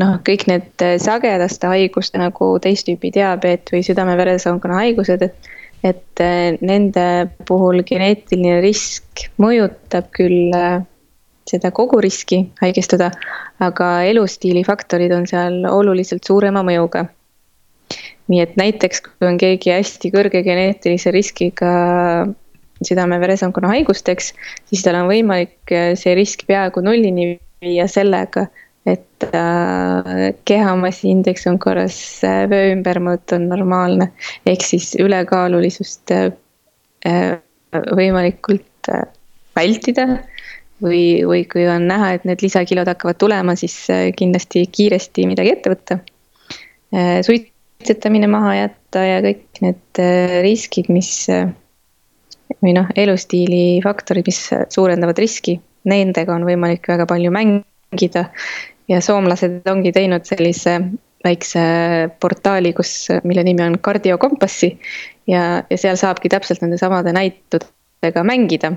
noh, 0.00 0.18
kõik 0.26 0.46
need 0.50 0.86
sagedaste 1.02 1.70
haiguste 1.70 2.20
nagu 2.20 2.52
teist 2.62 2.88
tüüpi 2.88 3.12
diabeet 3.14 3.72
või 3.72 3.84
südame-veresoonkonna 3.86 4.82
haigused, 4.82 5.28
et 5.28 5.50
et 5.84 6.20
äh, 6.20 6.58
nende 6.60 7.04
puhul 7.48 7.82
geneetiline 7.88 8.60
risk 8.64 9.26
mõjutab 9.40 10.10
küll 10.16 10.52
äh, 10.56 10.82
seda 11.50 11.70
koguriski 11.74 12.42
haigestuda, 12.60 13.10
aga 13.64 13.88
elustiili 14.08 14.62
faktorid 14.66 15.12
on 15.16 15.26
seal 15.30 15.64
oluliselt 15.70 16.26
suurema 16.26 16.62
mõjuga. 16.66 17.08
nii 18.30 18.40
et 18.44 18.52
näiteks, 18.54 19.00
kui 19.02 19.26
on 19.26 19.38
keegi 19.40 19.72
hästi 19.74 20.12
kõrge 20.14 20.44
geneetilise 20.46 21.10
riskiga 21.10 21.70
südame-veresoonkonna 22.86 23.72
haigusteks, 23.72 24.30
siis 24.70 24.84
tal 24.84 25.00
on 25.00 25.08
võimalik 25.10 25.72
äh, 25.74 25.92
see 25.98 26.14
risk 26.14 26.46
peaaegu 26.46 26.84
nullini 26.84 27.32
viia 27.60 27.88
sellega, 27.90 28.46
et 28.88 29.24
äh, 29.34 30.32
kehamassi 30.48 31.10
indeks 31.12 31.46
on 31.50 31.58
korras, 31.60 31.98
äh, 32.24 32.44
vöö 32.50 32.72
ümbermõõt 32.74 33.34
on 33.36 33.48
normaalne, 33.50 34.10
ehk 34.48 34.64
siis 34.64 34.94
ülekaalulisust 35.00 36.14
äh, 36.16 36.30
äh 37.08 37.38
võimalikult 37.94 38.90
äh, 38.90 39.04
vältida. 39.56 40.06
või, 40.80 41.20
või 41.28 41.42
kui 41.44 41.66
on 41.68 41.84
näha, 41.90 42.14
et 42.16 42.22
need 42.24 42.40
lisakilod 42.40 42.88
hakkavad 42.88 43.18
tulema, 43.20 43.52
siis 43.52 43.74
kindlasti 44.16 44.62
kiiresti 44.72 45.26
midagi 45.28 45.50
ette 45.52 45.70
võtta. 45.74 45.98
suitsetamine 47.26 48.26
maha 48.32 48.54
jätta 48.56 49.02
ja 49.04 49.18
kõik 49.20 49.60
need 49.60 50.00
riskid, 50.40 50.88
mis 50.88 51.28
või 51.28 52.72
noh, 52.78 52.88
elustiili 52.96 53.82
faktorid, 53.84 54.24
mis 54.32 54.40
suurendavad 54.72 55.20
riski, 55.20 55.58
nendega 55.84 56.32
on 56.32 56.48
võimalik 56.48 56.88
väga 56.88 57.04
palju 57.12 57.36
mängida. 57.36 57.69
Ja 58.90 59.00
soomlased 59.00 59.66
ongi 59.70 59.92
teinud 59.92 60.26
sellise 60.26 60.78
väikse 61.24 61.62
portaali, 62.20 62.72
kus, 62.72 63.08
mille 63.24 63.44
nimi 63.44 63.62
on 63.62 63.78
Kardiokompassi. 63.78 64.78
ja, 65.26 65.62
ja 65.70 65.78
seal 65.78 65.96
saabki 65.96 66.28
täpselt 66.28 66.62
nende 66.62 66.78
samade 66.78 67.12
näitudega 67.12 68.24
mängida. 68.24 68.72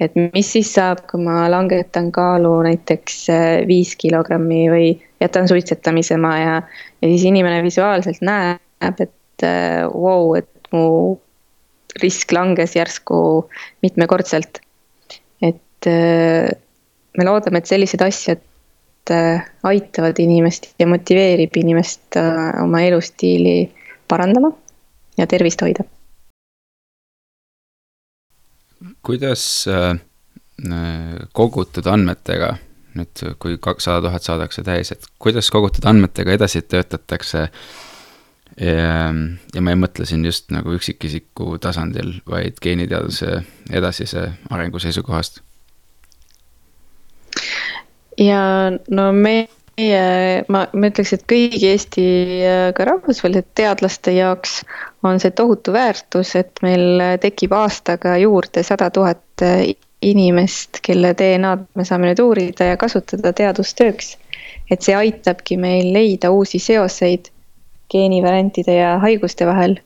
et 0.00 0.14
mis 0.14 0.52
siis 0.52 0.72
saab, 0.74 1.04
kui 1.10 1.22
ma 1.22 1.48
langetan 1.50 2.12
kaalu 2.12 2.62
näiteks 2.62 3.26
viis 3.66 3.96
kilogrammi 3.98 4.68
või 4.70 4.90
jätan 5.20 5.48
suitsetamise 5.48 6.16
maha 6.16 6.38
ja, 6.38 6.62
ja 7.02 7.08
siis 7.08 7.24
inimene 7.26 7.62
visuaalselt 7.62 8.22
näeb, 8.22 9.00
et 9.00 9.46
vau 9.92 10.28
wow,, 10.28 10.36
et 10.38 10.70
mu 10.72 11.18
risk 12.02 12.32
langes 12.32 12.76
järsku 12.76 13.48
mitmekordselt. 13.82 14.60
et 15.42 15.86
äh, 15.86 16.50
me 17.18 17.26
loodame, 17.26 17.58
et 17.60 17.70
sellised 17.70 18.02
asjad 18.04 18.42
äh, 19.12 19.46
aitavad 19.66 20.18
inimest 20.22 20.72
ja 20.78 20.86
motiveerib 20.86 21.56
inimest 21.58 22.18
äh, 22.20 22.62
oma 22.62 22.82
elustiili 22.86 23.72
parandama 24.08 24.52
ja 25.18 25.26
tervist 25.26 25.62
hoida. 25.66 25.84
kuidas 29.02 29.42
äh, 29.66 29.98
kogutud 31.32 31.86
andmetega, 31.90 32.54
nüüd 32.98 33.22
kui 33.42 33.58
sada 33.82 34.00
tuhat 34.06 34.22
saadakse 34.22 34.62
täis, 34.62 34.92
et 34.92 35.06
kuidas 35.18 35.50
kogutud 35.50 35.86
andmetega 35.90 36.36
edasi 36.38 36.62
töötatakse? 36.62 37.48
ja, 38.60 39.10
ja 39.54 39.62
ma 39.62 39.74
ei 39.74 39.78
mõtle 39.78 40.06
siin 40.06 40.24
just 40.26 40.50
nagu 40.54 40.72
üksikisiku 40.78 41.58
tasandil, 41.62 42.20
vaid 42.26 42.62
geeniteaduse 42.62 43.42
edasise 43.70 44.24
arengu 44.50 44.78
seisukohast 44.82 45.42
ja 48.18 48.42
no 48.90 49.08
meie, 49.12 50.44
ma, 50.48 50.64
ma 50.72 50.90
ütleks, 50.90 51.14
et 51.14 51.24
kõigi 51.30 51.70
Eesti 51.70 52.04
ka 52.74 52.86
rahvusvaheliste 52.88 53.62
teadlaste 53.62 54.14
jaoks 54.16 54.62
on 55.06 55.20
see 55.22 55.30
tohutu 55.30 55.72
väärtus, 55.72 56.34
et 56.40 56.58
meil 56.66 57.18
tekib 57.22 57.54
aastaga 57.54 58.16
juurde 58.18 58.64
sada 58.66 58.90
tuhat 58.90 59.46
inimest, 60.02 60.78
kelle 60.82 61.12
DNA-d 61.18 61.66
me 61.74 61.84
saame 61.86 62.10
nüüd 62.10 62.20
uurida 62.22 62.70
ja 62.70 62.78
kasutada 62.80 63.32
teadustööks. 63.34 64.16
et 64.70 64.84
see 64.84 64.94
aitabki 64.94 65.56
meil 65.56 65.92
leida 65.94 66.30
uusi 66.30 66.58
seoseid 66.60 67.30
geenivariantide 67.90 68.74
ja 68.74 68.98
haiguste 69.02 69.46
vahel. 69.46 69.78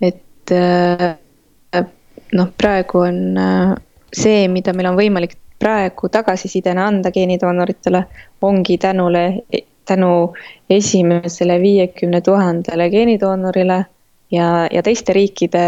et 0.00 0.52
äh, 0.52 1.84
noh, 2.32 2.50
praegu 2.58 3.04
on 3.04 3.38
äh, 3.38 3.74
see, 4.12 4.48
mida 4.48 4.72
meil 4.72 4.90
on 4.92 4.98
võimalik 4.98 5.36
praegu 5.58 6.08
tagasisidena 6.08 6.86
anda 6.86 7.10
geenidoonoritele, 7.10 8.04
ongi 8.42 8.78
tänule, 8.78 9.42
tänu 9.88 10.34
esimesele 10.70 11.60
viiekümne 11.60 12.20
tuhandele 12.20 12.90
geenidoonorile 12.90 13.84
ja, 14.30 14.68
ja 14.72 14.82
teiste 14.82 15.12
riikide 15.12 15.64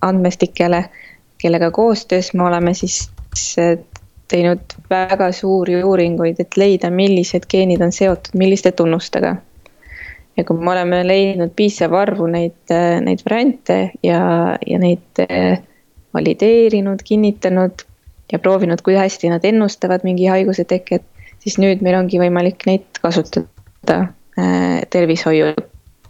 andmestikele, 0.00 0.84
kellega 1.38 1.70
koostöös 1.70 2.34
me 2.34 2.42
oleme 2.42 2.74
siis 2.74 3.10
teinud 4.28 4.74
väga 4.90 5.32
suuri 5.32 5.82
uuringuid, 5.84 6.40
et 6.40 6.56
leida, 6.56 6.90
millised 6.90 7.48
geenid 7.50 7.82
on 7.82 7.92
seotud 7.92 8.38
milliste 8.38 8.72
tunnustega. 8.72 9.36
Ja 10.36 10.44
kui 10.46 10.56
me 10.56 10.70
oleme 10.72 11.02
leidnud 11.06 11.50
piisava 11.56 12.04
arvu 12.06 12.28
neid, 12.30 12.72
neid 13.04 13.24
variante 13.26 13.80
ja, 14.06 14.20
ja 14.66 14.78
neid 14.78 15.22
eh, 15.26 15.58
valideerinud, 16.14 17.02
kinnitanud 17.04 17.82
ja 18.32 18.38
proovinud, 18.38 18.82
kui 18.86 18.96
hästi 18.98 19.32
nad 19.32 19.44
ennustavad 19.44 20.04
mingi 20.06 20.28
haiguse 20.30 20.64
teket, 20.68 21.04
siis 21.42 21.58
nüüd 21.62 21.82
meil 21.84 21.98
ongi 21.98 22.20
võimalik 22.20 22.66
neid 22.68 23.00
kasutada 23.02 23.98
eh, 24.38 24.80
tervishoiu, 24.90 25.52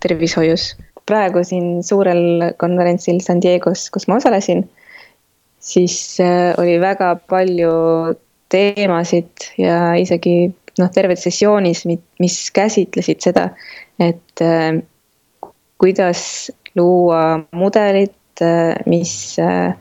tervishoius. 0.00 0.74
praegu 1.10 1.42
siin 1.42 1.80
suurel 1.82 2.52
konverentsil 2.60 3.18
San 3.24 3.40
Diego's, 3.42 3.88
kus 3.90 4.06
ma 4.06 4.20
osalesin, 4.20 4.62
siis 5.58 5.96
eh, 6.22 6.52
oli 6.60 6.78
väga 6.82 7.14
palju 7.30 7.72
teemasid 8.50 9.52
ja 9.58 9.94
isegi 9.98 10.50
noh, 10.78 10.90
terved 10.94 11.18
sessioonis, 11.20 11.84
mis 12.22 12.38
käsitlesid 12.54 13.22
seda, 13.24 13.48
et 14.02 14.44
äh, 14.44 14.80
kuidas 15.80 16.22
luua 16.78 17.40
mudelid, 17.56 18.16
äh, 18.44 18.76
mis, 18.90 19.38
äh, 19.42 19.74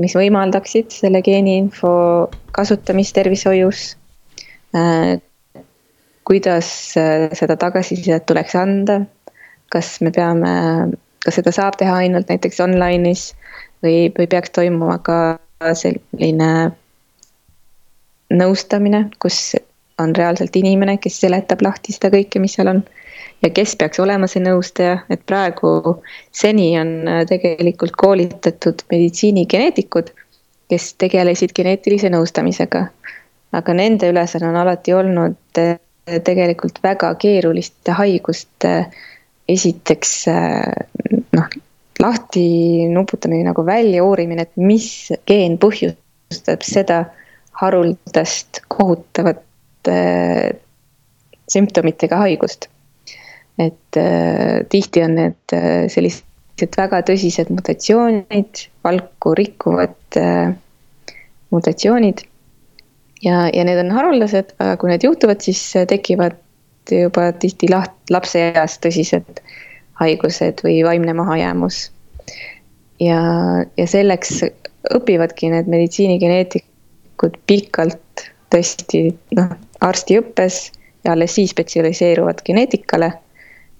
mis 0.00 0.14
võimaldaksid 0.16 0.90
selle 0.94 1.22
geeniinfo 1.22 1.92
kasutamist 2.56 3.14
tervishoius. 3.14 3.96
kuidas 6.24 6.68
seda 7.38 7.56
tagasisidet 7.60 8.24
tuleks 8.26 8.54
anda, 8.56 9.02
kas 9.70 10.00
me 10.00 10.10
peame, 10.10 10.54
kas 11.24 11.36
seda 11.38 11.52
saab 11.52 11.76
teha 11.78 11.98
ainult 12.02 12.30
näiteks 12.32 12.62
online'is 12.64 13.28
või, 13.84 14.10
või 14.16 14.26
peaks 14.26 14.50
toimuma 14.56 14.98
ka 15.04 15.18
selline 15.76 16.72
nõustamine, 18.34 19.04
kus 19.22 19.54
on 20.00 20.14
reaalselt 20.16 20.56
inimene, 20.56 20.96
kes 20.98 21.20
seletab 21.22 21.62
lahti 21.62 21.94
seda 21.94 22.10
kõike, 22.16 22.40
mis 22.42 22.56
seal 22.56 22.72
on 22.72 22.82
ja 23.42 23.50
kes 23.50 23.76
peaks 23.76 24.00
olema 24.00 24.28
see 24.30 24.42
nõustaja, 24.44 24.98
et 25.12 25.22
praegu 25.28 25.96
seni 26.34 26.72
on 26.80 26.92
äh, 27.08 27.22
tegelikult 27.28 27.96
koolitatud 28.00 28.84
meditsiinigeneetikud, 28.92 30.12
kes 30.72 30.92
tegelesid 31.00 31.54
geneetilise 31.56 32.10
nõustamisega. 32.12 32.86
aga 33.54 33.74
nende 33.74 34.08
ülesanne 34.10 34.48
on 34.50 34.56
alati 34.58 34.94
olnud 34.94 35.60
äh, 35.60 35.76
tegelikult 36.24 36.80
väga 36.82 37.12
keeruliste 37.20 37.94
haiguste 37.94 38.72
esiteks 39.48 40.14
äh, 40.28 40.72
noh, 41.36 41.48
lahti 42.00 42.46
nuputamine 42.90 43.44
nagu 43.50 43.66
välja 43.66 44.04
uurimine, 44.04 44.48
et 44.48 44.56
mis 44.56 45.12
geen 45.26 45.58
põhjustab 45.58 46.64
seda 46.66 47.04
haruldast 47.60 48.64
kohutavat 48.68 49.44
sümptomitega 51.52 52.16
haigust 52.24 52.66
et 53.58 53.96
äh, 53.96 54.64
tihti 54.68 55.02
on 55.04 55.16
need 55.18 55.54
äh, 55.54 55.86
sellised 55.92 56.78
väga 56.78 57.02
tõsised 57.06 57.50
mutatsioonid, 57.54 58.64
valku 58.86 59.34
rikkuvad 59.38 60.18
äh, 60.18 60.54
mutatsioonid. 61.54 62.24
ja, 63.22 63.48
ja 63.54 63.64
need 63.64 63.78
on 63.84 63.94
haruldased, 63.94 64.54
aga 64.58 64.76
kui 64.80 64.90
need 64.90 65.06
juhtuvad, 65.06 65.40
siis 65.44 65.62
tekivad 65.88 66.40
juba 66.90 67.30
tihti 67.40 67.70
laht-, 67.72 67.96
lapseeas 68.10 68.78
tõsised 68.82 69.40
haigused 70.00 70.60
või 70.66 70.82
vaimne 70.84 71.14
mahajäämus. 71.14 71.90
ja, 73.00 73.20
ja 73.76 73.86
selleks 73.86 74.42
õpivadki 74.94 75.48
need 75.52 75.70
meditsiinigeneetikud 75.70 77.38
pikalt 77.46 78.26
tõesti 78.52 79.06
noh, 79.38 79.54
arstiõppes 79.80 80.72
ja 81.04 81.14
alles 81.14 81.34
siis 81.38 81.54
spetsialiseeruvad 81.54 82.42
geneetikale 82.44 83.12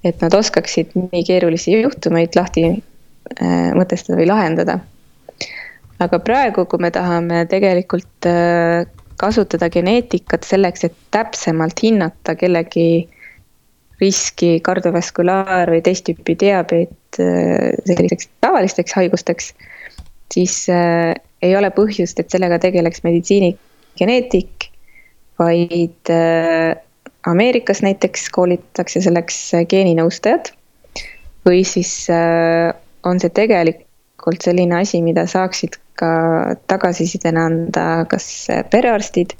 et 0.04 0.20
nad 0.20 0.34
oskaksid 0.36 0.92
nii 0.98 1.22
keerulisi 1.26 1.78
juhtumeid 1.80 2.36
lahti 2.36 2.66
äh, 2.70 3.70
mõtestada 3.76 4.18
või 4.20 4.28
lahendada. 4.28 4.78
aga 6.04 6.18
praegu, 6.18 6.66
kui 6.66 6.82
me 6.82 6.90
tahame 6.90 7.44
tegelikult 7.48 8.28
äh, 8.28 8.84
kasutada 9.16 9.70
geneetikat 9.70 10.44
selleks, 10.44 10.84
et 10.84 10.96
täpsemalt 11.14 11.80
hinnata 11.82 12.34
kellegi 12.34 13.08
riski 14.02 14.58
kardiovasculaar- 14.66 15.70
või 15.70 15.82
teist 15.86 16.06
tüüpi 16.08 16.36
diabeet 16.40 17.20
äh, 17.22 17.72
selliseks 17.86 18.28
tavalisteks 18.44 18.96
haigusteks, 18.98 19.52
siis 20.34 20.64
äh, 20.72 21.14
ei 21.42 21.56
ole 21.56 21.70
põhjust, 21.74 22.20
et 22.20 22.30
sellega 22.32 22.58
tegeleks 22.62 23.04
meditsiinigeneetik, 23.06 24.70
vaid 25.38 26.12
äh, 26.12 26.74
Ameerikas 27.26 27.80
näiteks 27.82 28.28
koolitatakse 28.30 29.00
selleks 29.00 29.38
äh, 29.54 29.64
geeninõustajad 29.68 30.50
või 31.48 31.62
siis 31.64 31.92
äh, 32.12 32.72
on 33.04 33.20
see 33.20 33.32
tegelikult 33.32 34.44
selline 34.44 34.82
asi, 34.82 35.00
mida 35.04 35.24
saaksid 35.28 35.78
ka 36.00 36.10
tagasisidena 36.68 37.46
anda 37.48 37.86
kas 38.10 38.26
äh, 38.52 38.60
perearstid 38.70 39.36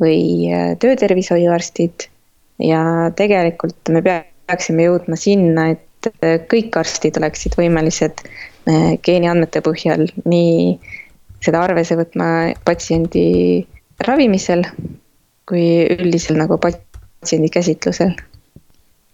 või 0.00 0.48
töötervishoiuarstid. 0.78 2.06
ja 2.62 3.10
tegelikult 3.18 3.90
me 3.90 4.02
peaksime 4.02 4.86
jõudma 4.86 5.16
sinna, 5.18 5.72
et 5.74 6.08
kõik 6.50 6.76
arstid 6.78 7.18
oleksid 7.18 7.56
võimelised 7.58 8.22
geeniandmete 9.02 9.60
põhjal 9.66 10.06
nii 10.24 10.78
seda 11.42 11.64
arvesse 11.66 11.98
võtma 11.98 12.54
patsiendi 12.66 13.66
ravimisel 14.06 14.62
kui 15.48 15.64
üldisel 15.96 16.38
nagu 16.38 16.58
pat-, 16.62 16.87
patsiendi 17.20 17.48
käsitlusel. 17.48 18.10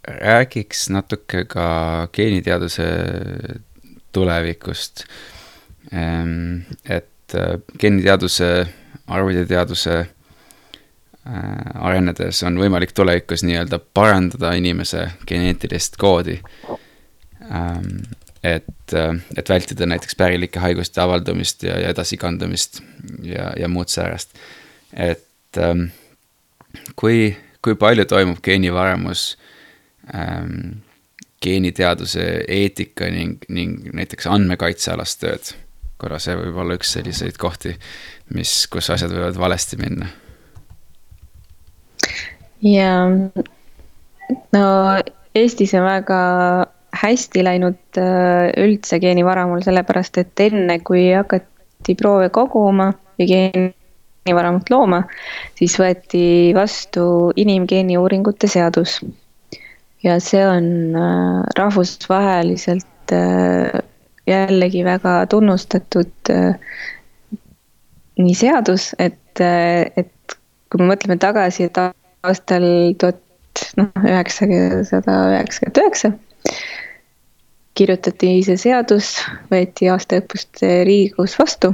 räägiks 0.09 0.91
natuke 0.91 1.45
ka 1.45 2.09
geeniteaduse 2.13 2.85
tulevikust. 4.13 5.05
Ehm, 5.93 6.57
et 6.89 7.35
äh, 7.35 7.59
geeniteaduse, 7.79 8.67
arvutiteaduse 9.07 9.95
äh, 9.99 10.09
arenedes 11.75 12.43
on 12.43 12.59
võimalik 12.61 12.93
tulevikus 12.93 13.45
nii-öelda 13.45 13.79
parandada 13.95 14.53
inimese 14.53 15.09
geneetilist 15.29 15.97
koodi. 15.97 16.39
Ehm, 17.51 18.05
et, 18.45 18.95
äh, 18.95 19.17
et 19.37 19.49
vältida 19.49 19.87
näiteks 19.89 20.17
pärilike 20.21 20.61
haiguste 20.61 21.01
avaldumist 21.01 21.63
ja, 21.63 21.79
ja 21.81 21.97
edasikandumist 21.97 22.83
ja, 23.23 23.53
ja 23.57 23.69
muud 23.69 23.89
säärast. 23.89 24.37
et 24.93 25.59
ähm, 25.59 25.89
kui 26.97 27.37
kui 27.65 27.77
palju 27.81 28.05
toimub 28.09 28.41
geenivaremus 28.45 29.35
ähm,, 30.15 30.83
geeniteaduse 31.45 32.25
eetika 32.49 33.09
ning, 33.13 33.45
ning 33.53 33.89
näiteks 33.97 34.29
andmekaitsealast 34.31 35.21
tööd. 35.21 35.55
korra 36.01 36.19
see 36.21 36.35
võib 36.37 36.57
olla 36.61 36.77
üks 36.77 36.91
selliseid 36.97 37.37
kohti, 37.41 37.73
mis, 38.35 38.53
kus 38.69 38.91
asjad 38.93 39.13
võivad 39.15 39.39
valesti 39.41 39.79
minna. 39.81 40.09
ja 42.65 42.93
no 44.57 44.65
Eestis 45.35 45.73
on 45.75 45.83
väga 45.87 46.19
hästi 46.95 47.43
läinud 47.43 47.99
äh, 47.99 48.53
üldse 48.63 49.01
geenivaramul, 49.03 49.65
sellepärast 49.67 50.21
et 50.23 50.43
enne, 50.45 50.79
kui 50.87 51.09
hakati 51.11 51.97
proove 51.99 52.29
koguma 52.35 52.93
või 53.19 53.27
geenivaramut 54.25 54.71
looma, 54.73 55.03
siis 55.59 55.77
võeti 55.81 56.53
vastu 56.57 57.33
inimgeeni 57.37 57.99
uuringute 58.01 58.49
seadus. 58.49 59.01
ja 60.05 60.19
see 60.21 60.43
on 60.47 60.97
äh, 61.01 61.43
rahvusvaheliselt 61.59 63.13
äh, 63.13 63.83
jällegi 64.27 64.85
väga 64.85 65.27
tunnustatud 65.29 66.33
nii 68.19 68.35
seadus, 68.35 68.95
et, 68.99 69.41
et 69.41 70.37
kui 70.71 70.81
me 70.81 70.95
mõtleme 70.95 71.19
tagasi, 71.21 71.69
et 71.69 71.81
aastal 72.25 72.65
tuhat 72.99 73.21
noh, 73.77 73.91
üheksasada 74.01 75.19
üheksakümmend 75.35 75.83
üheksa 75.83 76.13
kirjutati 77.75 78.31
see 78.47 78.59
seadus, 78.61 79.17
võeti 79.51 79.91
aasta 79.91 80.21
õppust 80.23 80.63
Riigikogus 80.63 81.37
vastu, 81.41 81.73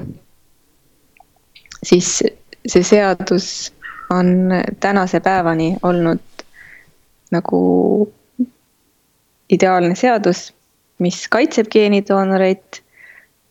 siis 1.85 2.21
see 2.68 2.83
seadus 2.83 3.73
on 4.11 4.51
tänase 4.81 5.20
päevani 5.20 5.77
olnud 5.83 6.18
nagu 7.31 7.61
ideaalne 9.51 9.94
seadus, 9.94 10.55
mis 10.99 11.29
kaitseb 11.29 11.70
geenidoonoreid, 11.73 12.83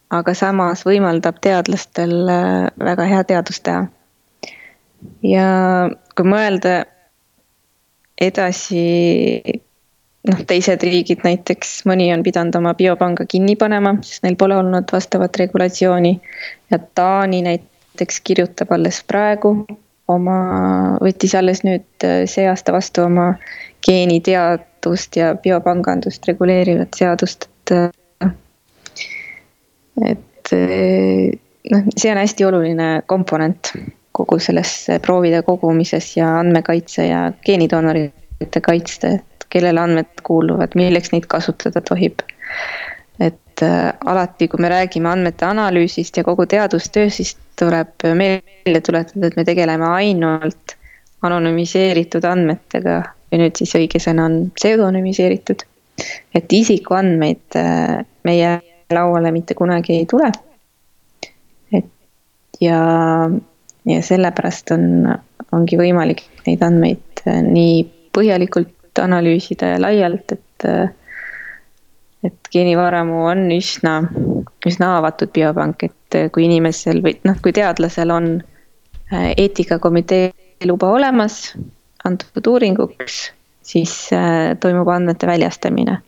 aga 0.09 0.33
samas 0.33 0.83
võimaldab 0.87 1.39
teadlastel 1.43 2.13
väga 2.83 3.07
hea 3.13 3.23
teadust 3.23 3.63
teha. 3.63 3.87
ja 5.23 5.47
kui 6.15 6.27
mõelda 6.27 6.83
edasi 8.19 8.83
noh, 10.27 10.43
teised 10.47 10.83
riigid 10.83 11.23
näiteks, 11.23 11.85
mõni 11.87 12.09
on 12.13 12.23
pidanud 12.23 12.55
oma 12.59 12.73
biopanga 12.75 13.25
kinni 13.25 13.55
panema, 13.55 13.95
sest 14.03 14.23
neil 14.27 14.35
pole 14.35 14.57
olnud 14.59 14.91
vastavat 14.91 15.39
regulatsiooni. 15.39 16.19
ja 16.71 16.79
Taani 16.79 17.41
näiteks 17.41 17.78
kirjutab 18.23 18.71
alles 18.71 19.03
praegu 19.03 19.65
oma, 20.09 20.37
võttis 21.03 21.35
alles 21.37 21.63
nüüd 21.65 22.05
äh, 22.05 22.23
see 22.29 22.47
aasta 22.49 22.73
vastu 22.75 23.05
oma 23.05 23.33
geeniteadust 23.85 25.19
ja 25.19 25.33
biopangandust 25.39 26.27
reguleerivat 26.29 26.97
seadust, 26.97 27.49
et. 27.49 27.75
Äh, 27.75 28.33
et 30.09 30.53
äh, 30.55 31.39
noh, 31.71 31.87
see 31.95 32.11
on 32.11 32.21
hästi 32.21 32.45
oluline 32.47 32.89
komponent 33.11 33.73
kogu 34.15 34.39
selles 34.41 34.71
proovide 35.03 35.41
kogumises 35.47 36.13
ja 36.17 36.31
andmekaitse 36.39 37.05
ja 37.07 37.25
geenidoonorite 37.45 38.61
kaitse 38.63 39.19
kellele 39.49 39.81
andmed 39.81 40.23
kuuluvad, 40.23 40.75
milleks 40.77 41.11
neid 41.13 41.27
kasutada 41.29 41.81
tohib. 41.81 42.21
et 43.19 43.35
äh, 43.65 43.93
alati, 44.05 44.47
kui 44.47 44.61
me 44.61 44.69
räägime 44.71 45.09
andmete 45.11 45.47
analüüsist 45.47 46.17
ja 46.17 46.23
kogu 46.27 46.45
teadustööst, 46.49 47.19
siis 47.19 47.35
tuleb 47.59 48.05
meelde 48.15 48.81
tuletada, 48.85 49.27
et 49.27 49.37
me 49.39 49.45
tegeleme 49.47 49.87
ainult 49.99 50.75
anonüümiseeritud 51.25 52.25
andmetega 52.25 53.01
või 53.29 53.43
nüüd 53.43 53.59
siis 53.59 53.75
õige 53.77 54.01
sõna 54.01 54.27
on 54.29 54.39
pseudonüümiseeritud. 54.55 55.65
et 56.35 56.53
isikuandmeid 56.53 57.57
äh, 57.59 58.05
meie 58.23 58.51
lauale 58.93 59.31
mitte 59.31 59.53
kunagi 59.53 59.97
ei 59.99 60.05
tule. 60.05 60.31
et 61.71 61.89
ja, 62.61 62.79
ja 63.85 64.01
sellepärast 64.01 64.71
on, 64.71 64.85
ongi 65.51 65.77
võimalik 65.77 66.23
neid 66.47 66.63
andmeid 66.63 67.25
äh, 67.27 67.41
nii 67.43 67.83
põhjalikult 68.15 69.03
analüüsida 69.03 69.75
ja 69.75 69.81
laialt, 69.81 70.31
et. 70.31 70.69
Et 72.23 72.51
geenivaramu 72.51 73.23
on 73.29 73.45
üsna, 73.55 74.01
üsna 74.67 74.91
avatud 74.97 75.31
biopank, 75.35 75.87
et 75.87 76.19
kui 76.33 76.45
inimesel 76.47 77.01
või 77.05 77.15
noh, 77.27 77.39
kui 77.43 77.53
teadlasel 77.55 78.11
on 78.11 78.29
äh, 79.13 79.31
eetikakomitee 79.37 80.31
luba 80.67 80.91
olemas 80.91 81.53
antud 82.07 82.47
uuringuks, 82.47 83.29
siis 83.63 83.95
äh, 84.15 84.55
toimub 84.59 84.89
andmete 84.91 85.27
väljastamine 85.27 86.01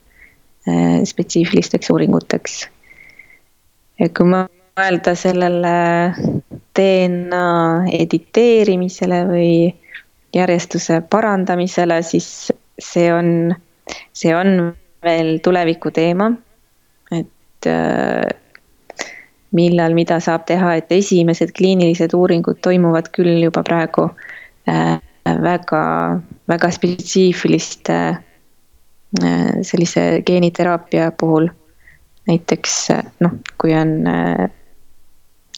spetsiifilisteks 1.05 1.89
uuringuteks. 1.89 2.69
ja 3.99 4.09
kui 4.13 4.27
mõelda 4.29 5.15
sellele 5.17 5.71
DNA 6.77 7.45
editeerimisele 7.97 9.23
või 9.27 9.51
järjestuse 10.35 11.01
parandamisele, 11.09 12.01
siis 12.01 12.51
see 12.79 13.09
on, 13.13 13.55
see 14.13 14.35
on 14.35 14.71
veel 15.03 15.39
tuleviku 15.43 15.91
teema. 15.91 16.31
et 17.11 17.67
äh, 17.67 18.29
millal, 19.51 19.93
mida 19.93 20.19
saab 20.23 20.45
teha, 20.47 20.75
et 20.79 20.91
esimesed 20.95 21.51
kliinilised 21.57 22.13
uuringud 22.15 22.61
toimuvad 22.63 23.09
küll 23.11 23.41
juba 23.43 23.63
praegu 23.67 24.07
äh, 24.71 24.95
väga, 25.25 25.83
väga 26.47 26.69
spetsiifiliste 26.71 27.97
äh, 28.15 29.51
sellise 29.61 30.23
geeniteraapia 30.25 31.11
puhul. 31.11 31.49
näiteks 32.29 32.75
noh, 33.19 33.31
kui 33.57 33.73
on 33.75 34.05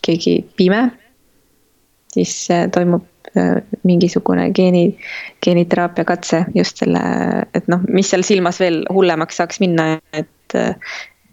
keegi 0.01 0.37
pime, 0.55 0.85
siis 2.15 2.47
toimub 2.71 3.03
mingisugune 3.83 4.49
geeni, 4.53 4.83
geeniteraapia 5.45 6.05
katse 6.05 6.43
just 6.55 6.77
selle, 6.83 7.01
et 7.57 7.67
noh, 7.71 7.81
mis 7.89 8.11
seal 8.13 8.25
silmas 8.27 8.59
veel 8.61 8.83
hullemaks 8.93 9.41
saaks 9.41 9.63
minna, 9.63 9.97
et. 10.13 10.29
Äh, 10.53 10.75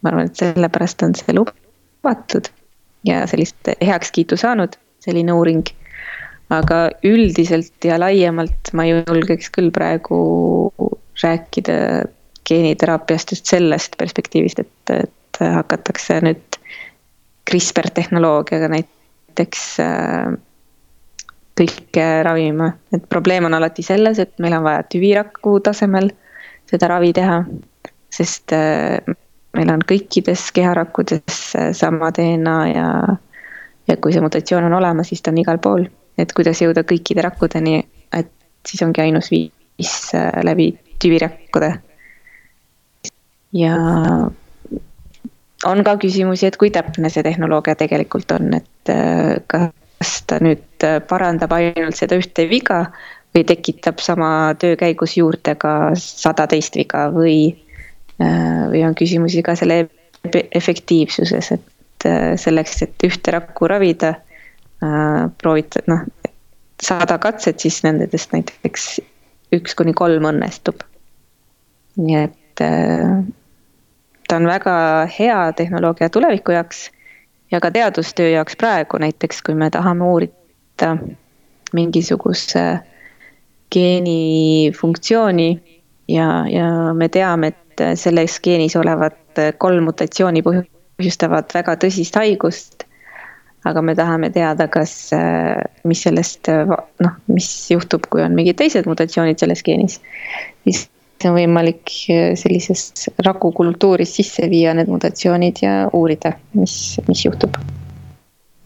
ma 0.00 0.08
arvan, 0.08 0.30
et 0.30 0.40
sellepärast 0.40 1.02
on 1.04 1.14
see 1.16 1.34
lubatud 1.36 2.48
ja 3.04 3.26
sellist 3.28 3.68
heakskiitu 3.84 4.38
saanud, 4.40 4.78
selline 5.04 5.36
uuring. 5.36 5.66
aga 6.50 6.88
üldiselt 7.06 7.84
ja 7.86 7.94
laiemalt 8.00 8.72
ma 8.74 8.82
julgeks 8.88 9.52
küll 9.54 9.68
praegu 9.70 10.16
rääkida 11.22 11.76
geeniteraapiast 12.48 13.30
just 13.30 13.46
sellest 13.46 13.94
perspektiivist, 14.00 14.58
et, 14.58 14.90
et 14.90 15.38
hakatakse 15.38 16.16
nüüd 16.26 16.58
CRISPR 17.46 17.92
tehnoloogiaga 17.94 18.66
näiteks 18.72 19.62
äh, 19.84 20.32
kõike 21.60 22.06
ravima, 22.24 22.70
et 22.94 23.04
probleem 23.12 23.46
on 23.48 23.54
alati 23.56 23.84
selles, 23.84 24.18
et 24.22 24.32
meil 24.40 24.56
on 24.56 24.64
vaja 24.64 24.84
tüviraku 24.88 25.58
tasemel 25.64 26.10
seda 26.70 26.88
ravi 26.94 27.12
teha. 27.16 27.42
sest 28.10 28.52
äh, 28.52 28.98
meil 29.54 29.68
on 29.70 29.82
kõikides 29.86 30.48
keharakkudes 30.54 31.36
äh, 31.54 31.68
sama 31.76 32.10
DNA 32.10 32.56
ja, 32.72 32.86
ja 33.86 33.96
kui 34.02 34.12
see 34.12 34.24
mutatsioon 34.24 34.66
on 34.66 34.74
olemas, 34.80 35.12
siis 35.12 35.22
ta 35.22 35.30
on 35.30 35.38
igal 35.38 35.60
pool. 35.62 35.86
et 36.18 36.32
kuidas 36.36 36.60
jõuda 36.60 36.84
kõikide 36.84 37.22
rakkudeni, 37.24 37.84
et 38.12 38.32
siis 38.66 38.82
ongi 38.82 39.04
ainus 39.04 39.30
viis 39.30 39.94
äh, 40.14 40.32
läbi 40.44 40.72
tüvirakkude. 41.02 41.70
ja 43.52 43.76
on 45.66 45.84
ka 45.84 45.96
küsimusi, 46.00 46.48
et 46.48 46.56
kui 46.56 46.70
täpne 46.72 47.10
see 47.12 47.22
tehnoloogia 47.22 47.76
tegelikult 47.76 48.32
on, 48.32 48.54
et 48.56 48.92
kas 49.46 50.12
ta 50.26 50.38
nüüd 50.40 50.69
parandab 51.08 51.52
ainult 51.52 51.98
seda 51.98 52.18
ühte 52.20 52.46
viga 52.50 52.84
või 53.34 53.44
tekitab 53.46 54.00
sama 54.02 54.54
töö 54.58 54.76
käigus 54.80 55.16
juurde 55.18 55.54
ka 55.60 55.92
sada 55.98 56.46
teist 56.50 56.76
viga 56.78 57.08
või, 57.14 57.52
äh, 58.22 58.62
või 58.72 58.84
on 58.86 58.96
küsimusi 58.98 59.42
ka 59.46 59.54
selle 59.58 59.84
efektiivsuses, 60.52 61.52
et 61.56 62.06
äh, 62.08 62.34
selleks, 62.40 62.82
et 62.86 63.06
ühte 63.06 63.36
rakku 63.36 63.70
ravida, 63.70 64.14
proovid, 65.42 65.76
noh, 65.92 66.06
sada 66.80 67.18
katset, 67.20 67.58
siis 67.60 67.82
nendest 67.84 68.32
näiteks 68.32 68.86
üks 69.52 69.74
kuni 69.76 69.92
kolm 69.92 70.24
õnnestub. 70.30 70.80
nii 72.00 72.16
et 72.16 72.62
ta 74.30 74.36
on 74.36 74.46
väga 74.48 74.74
hea 75.18 75.52
tehnoloogia 75.52 76.08
tuleviku 76.08 76.54
jaoks 76.56 76.86
ja 77.50 77.60
ka 77.60 77.70
teadustöö 77.70 78.28
jaoks 78.28 78.56
praegu 78.56 78.98
näiteks, 78.98 79.42
kui 79.42 79.54
me 79.54 79.70
tahame 79.70 80.04
uurida 80.04 80.39
mingisuguse 81.76 82.64
geeni 83.70 84.72
funktsiooni 84.74 85.50
ja, 86.10 86.28
ja 86.50 86.68
me 86.94 87.08
teame, 87.08 87.52
et 87.54 87.82
selles 87.98 88.38
geenis 88.44 88.76
olevat 88.76 89.42
kolm 89.62 89.86
mutatsiooni 89.88 90.42
põhjustavad 90.44 91.52
väga 91.54 91.76
tõsist 91.84 92.18
haigust. 92.18 92.86
aga 93.64 93.82
me 93.84 93.92
tahame 93.94 94.30
teada, 94.32 94.68
kas, 94.72 95.10
mis 95.84 96.02
sellest 96.02 96.48
noh, 97.04 97.16
mis 97.28 97.48
juhtub, 97.70 98.06
kui 98.08 98.22
on 98.24 98.32
mingid 98.34 98.56
teised 98.56 98.88
mutatsioonid 98.88 99.38
selles 99.38 99.62
geenis. 99.62 100.00
siis 100.64 100.88
on 101.28 101.36
võimalik 101.36 101.92
sellises 102.40 103.10
rakukultuuris 103.26 104.16
sisse 104.16 104.48
viia 104.50 104.72
need 104.74 104.88
mutatsioonid 104.88 105.60
ja 105.62 105.74
uurida, 105.92 106.32
mis, 106.56 106.96
mis 107.08 107.24
juhtub. 107.26 107.60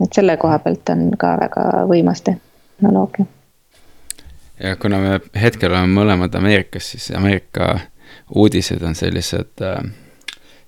Et 0.05 0.12
selle 0.12 0.36
koha 0.36 0.59
pealt 0.64 0.94
on 0.94 1.09
ka 1.18 1.34
väga 1.40 1.64
võimas 1.90 2.22
tehnoloogia. 2.26 3.26
ja 4.61 4.76
kuna 4.76 5.00
me 5.00 5.18
hetkel 5.40 5.72
oleme 5.72 6.00
mõlemad 6.00 6.34
Ameerikas, 6.38 6.90
siis 6.94 7.11
Ameerika 7.16 7.74
uudised 8.34 8.82
on 8.82 8.94
sellised 8.94 9.62
äh, 9.62 9.82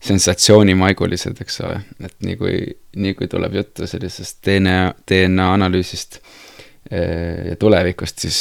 sensatsioonimaigulised, 0.06 1.40
eks 1.40 1.60
ole, 1.64 1.80
et 2.04 2.14
nii 2.24 2.36
kui, 2.40 2.58
nii 2.96 3.14
kui 3.18 3.28
tuleb 3.30 3.54
juttu 3.60 3.86
sellisest 3.88 4.38
DNA, 4.46 4.92
DNA 5.08 5.48
analüüsist 5.54 6.20
eh, 6.90 7.50
ja 7.50 7.56
tulevikust, 7.60 8.22
siis 8.26 8.40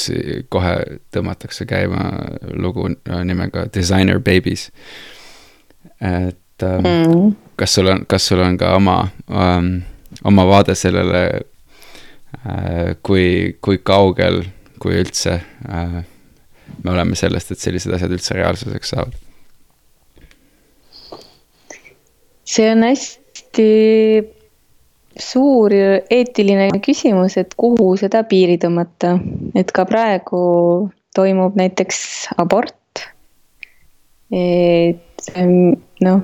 kohe 0.49 0.75
tõmmatakse 1.15 1.67
käima 1.69 2.09
lugu 2.53 2.89
nimega 3.23 3.67
Designer 3.73 4.19
Babies. 4.19 4.69
et 6.01 6.63
ähm, 6.63 6.85
mm. 6.85 7.35
kas 7.55 7.75
sul 7.75 7.87
on, 7.87 8.05
kas 8.07 8.27
sul 8.27 8.43
on 8.43 8.57
ka 8.57 8.75
oma 8.75 9.07
um,, 9.29 9.79
oma 10.25 10.45
vaade 10.49 10.75
sellele 10.77 11.23
uh,, 11.35 12.95
kui, 13.05 13.55
kui 13.61 13.79
kaugel, 13.83 14.43
kui 14.81 14.97
üldse 15.01 15.37
uh, 15.39 16.01
me 16.83 16.91
oleme 16.91 17.17
sellest, 17.17 17.53
et 17.53 17.61
sellised 17.61 17.93
asjad 17.95 18.13
üldse 18.15 18.37
reaalsuseks 18.37 18.95
saavad? 18.95 19.21
see 22.45 22.67
on 22.69 22.83
hästi 22.85 23.69
suur 25.17 25.73
eetiline 25.73 26.67
küsimus, 26.83 27.37
et 27.41 27.55
kuhu 27.57 27.95
seda 27.99 28.21
piiri 28.27 28.57
tõmmata, 28.61 29.15
et 29.57 29.71
ka 29.73 29.85
praegu 29.89 30.41
toimub 31.15 31.55
näiteks 31.57 31.99
abort. 32.37 32.75
et 34.35 35.31
noh, 36.03 36.21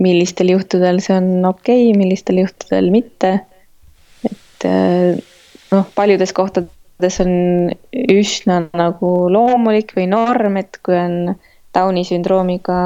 millistel 0.00 0.52
juhtudel 0.54 1.00
see 1.04 1.16
on 1.16 1.44
okei 1.44 1.90
okay,, 1.90 1.96
millistel 1.98 2.40
juhtudel 2.42 2.90
mitte. 2.94 3.32
et 4.24 4.66
noh, 5.72 5.86
paljudes 5.94 6.32
kohtades 6.36 7.20
on 7.24 7.70
üsna 7.92 8.62
nagu 8.76 9.12
loomulik 9.32 9.94
või 9.96 10.08
norm, 10.10 10.58
et 10.60 10.80
kui 10.84 10.98
on 10.98 11.36
Downi 11.74 12.02
sündroomiga 12.02 12.80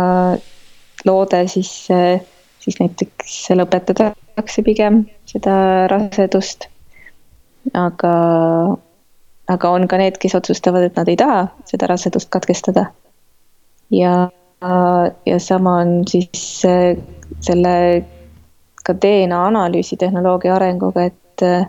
loode, 1.08 1.40
siis 1.48 1.72
siis 2.64 2.80
näiteks 2.80 3.34
lõpetatakse 3.58 4.64
pigem 4.64 5.04
seda 5.28 5.56
rasedust. 5.92 6.68
aga, 7.74 8.12
aga 9.48 9.70
on 9.72 9.86
ka 9.88 9.98
need, 10.00 10.18
kes 10.20 10.36
otsustavad, 10.36 10.84
et 10.84 10.98
nad 11.00 11.08
ei 11.08 11.16
taha 11.20 11.46
seda 11.68 11.88
rasedust 11.90 12.30
katkestada. 12.32 12.86
ja, 13.90 14.14
ja 15.26 15.38
sama 15.38 15.76
on 15.76 16.02
siis 16.08 16.62
äh, 16.64 16.96
selle 17.40 18.04
ka 18.84 18.94
DNA 18.94 19.46
analüüsi 19.46 19.96
tehnoloogia 19.96 20.54
arenguga, 20.54 21.04
et 21.04 21.42
äh, 21.42 21.66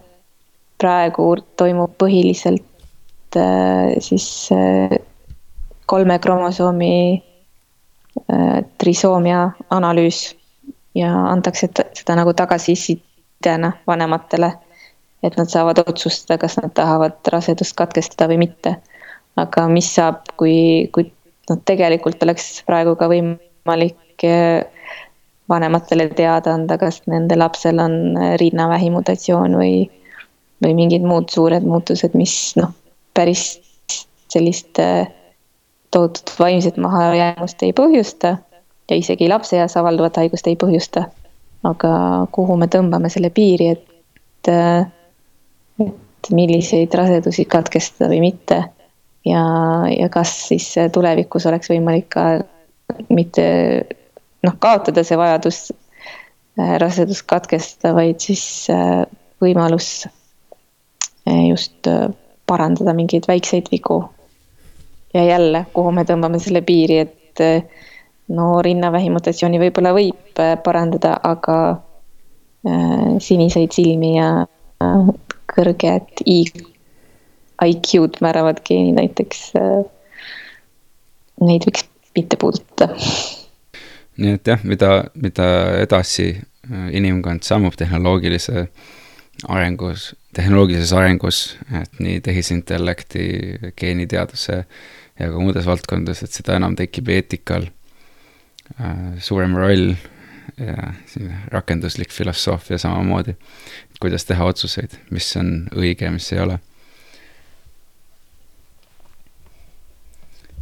praegu 0.81 1.35
toimub 1.57 1.95
põhiliselt 2.01 3.39
äh, 3.39 3.95
siis 3.99 4.49
kolme 5.85 6.19
kromosoomi 6.19 7.23
trisoomia 8.79 9.39
analüüs 9.75 10.35
ja 10.95 11.09
antakse 11.29 11.67
seda 11.67 12.15
nagu 12.15 12.33
tagasisidena 12.33 13.71
vanematele. 13.87 14.53
et 15.23 15.37
nad 15.37 15.49
saavad 15.49 15.79
otsustada, 15.87 16.37
kas 16.37 16.57
nad 16.57 16.71
tahavad 16.73 17.15
rasedust 17.33 17.75
katkestada 17.75 18.29
või 18.31 18.37
mitte. 18.37 18.75
aga 19.35 19.67
mis 19.67 19.89
saab, 19.95 20.23
kui, 20.37 20.87
kui 20.93 21.11
noh, 21.49 21.59
tegelikult 21.65 22.23
oleks 22.23 22.63
praegu 22.67 22.95
ka 22.99 23.09
võimalik 23.11 24.25
eh, 24.25 24.63
vanematele 25.49 26.09
teada 26.17 26.55
anda, 26.57 26.77
kas 26.81 27.03
nende 27.11 27.37
lapsel 27.37 27.79
on 27.83 28.17
rinnavähi 28.41 28.89
mutatsioon 28.93 29.59
või, 29.59 29.85
või 30.63 30.73
mingid 30.77 31.05
muud 31.05 31.29
suured 31.29 31.67
muutused, 31.67 32.17
mis 32.17 32.55
noh, 32.57 32.73
päris 33.13 33.59
sellist 34.33 34.81
eh, 34.81 35.05
tohutut 35.95 36.33
vaimset 36.39 36.77
mahajäämust 36.81 37.63
ei 37.63 37.73
põhjusta 37.73 38.37
ja 38.89 38.95
isegi 38.95 39.29
lapseeas 39.29 39.77
avalduvat 39.77 40.17
haigust 40.17 40.47
ei 40.47 40.57
põhjusta. 40.59 41.05
aga 41.65 41.91
kuhu 42.31 42.57
me 42.61 42.67
tõmbame 42.69 43.09
selle 43.09 43.31
piiri, 43.33 43.71
et, 43.73 44.49
et 45.81 46.27
milliseid 46.31 46.93
rasedusi 46.93 47.45
katkestada 47.49 48.11
või 48.11 48.19
mitte. 48.27 48.59
Ja, 49.25 49.43
ja 49.99 50.09
kas 50.09 50.33
siis 50.49 50.71
tulevikus 50.93 51.45
oleks 51.49 51.69
võimalik 51.71 52.09
ka 52.13 52.25
mitte 53.09 53.45
noh, 54.45 54.55
kaotada 54.59 55.03
see 55.05 55.17
vajadus 55.19 55.59
äh, 56.59 56.75
rasedust 56.81 57.25
katkestada, 57.29 57.93
vaid 57.97 58.21
siis 58.23 58.43
äh, 58.73 59.03
võimalus 59.43 60.05
äh, 60.05 61.47
just 61.49 61.89
parandada 62.45 62.93
mingeid 62.93 63.27
väikseid 63.27 63.71
vigu. 63.73 64.03
ja 65.13 65.23
jälle, 65.23 65.65
kuhu 65.73 65.91
me 65.95 66.03
tõmbame 66.03 66.39
selle 66.43 66.61
piiri, 66.61 66.97
et 66.99 67.41
no 68.35 68.61
rinnavähi 68.61 69.09
mutatsiooni 69.09 69.61
võib-olla 69.61 69.93
võib 69.95 70.41
parandada, 70.63 71.13
aga 71.23 71.57
siniseid 73.23 73.71
silmi 73.71 74.09
ja 74.17 74.27
kõrget 75.55 76.23
IQ-d 77.63 78.21
määravad 78.23 78.61
geenid 78.67 78.97
näiteks 78.99 79.45
äh,, 79.59 79.85
neid 81.45 81.67
võiks 81.67 81.87
mitte 82.15 82.39
puudutada. 82.39 82.95
nii 84.17 84.35
et 84.37 84.47
jah, 84.47 84.63
mida, 84.63 84.91
mida 85.19 85.47
edasi 85.83 86.29
äh, 86.35 86.89
inimkond 86.95 87.47
sammub 87.47 87.77
tehnoloogilise 87.79 88.67
arengus, 89.51 90.13
tehnoloogilises 90.35 90.93
arengus, 90.95 91.39
et 91.81 91.99
nii 91.99 92.21
tehisintellekti, 92.23 93.25
geeniteaduse 93.75 94.61
ja 94.61 95.31
ka 95.31 95.39
muudes 95.39 95.67
valdkondades, 95.67 96.23
et 96.23 96.37
seda 96.39 96.55
enam 96.55 96.75
tekib 96.79 97.11
eetikal 97.11 97.67
Äh, 98.81 99.19
suurem 99.21 99.53
roll 99.55 99.93
ja 100.57 100.93
selline 101.05 101.37
rakenduslik 101.53 102.09
filosoofia 102.11 102.77
samamoodi. 102.77 103.35
kuidas 103.99 104.25
teha 104.25 104.45
otsuseid, 104.45 104.97
mis 105.11 105.29
on 105.37 105.67
õige 105.75 106.05
ja 106.05 106.11
mis 106.11 106.31
ei 106.33 106.39
ole. 106.39 106.57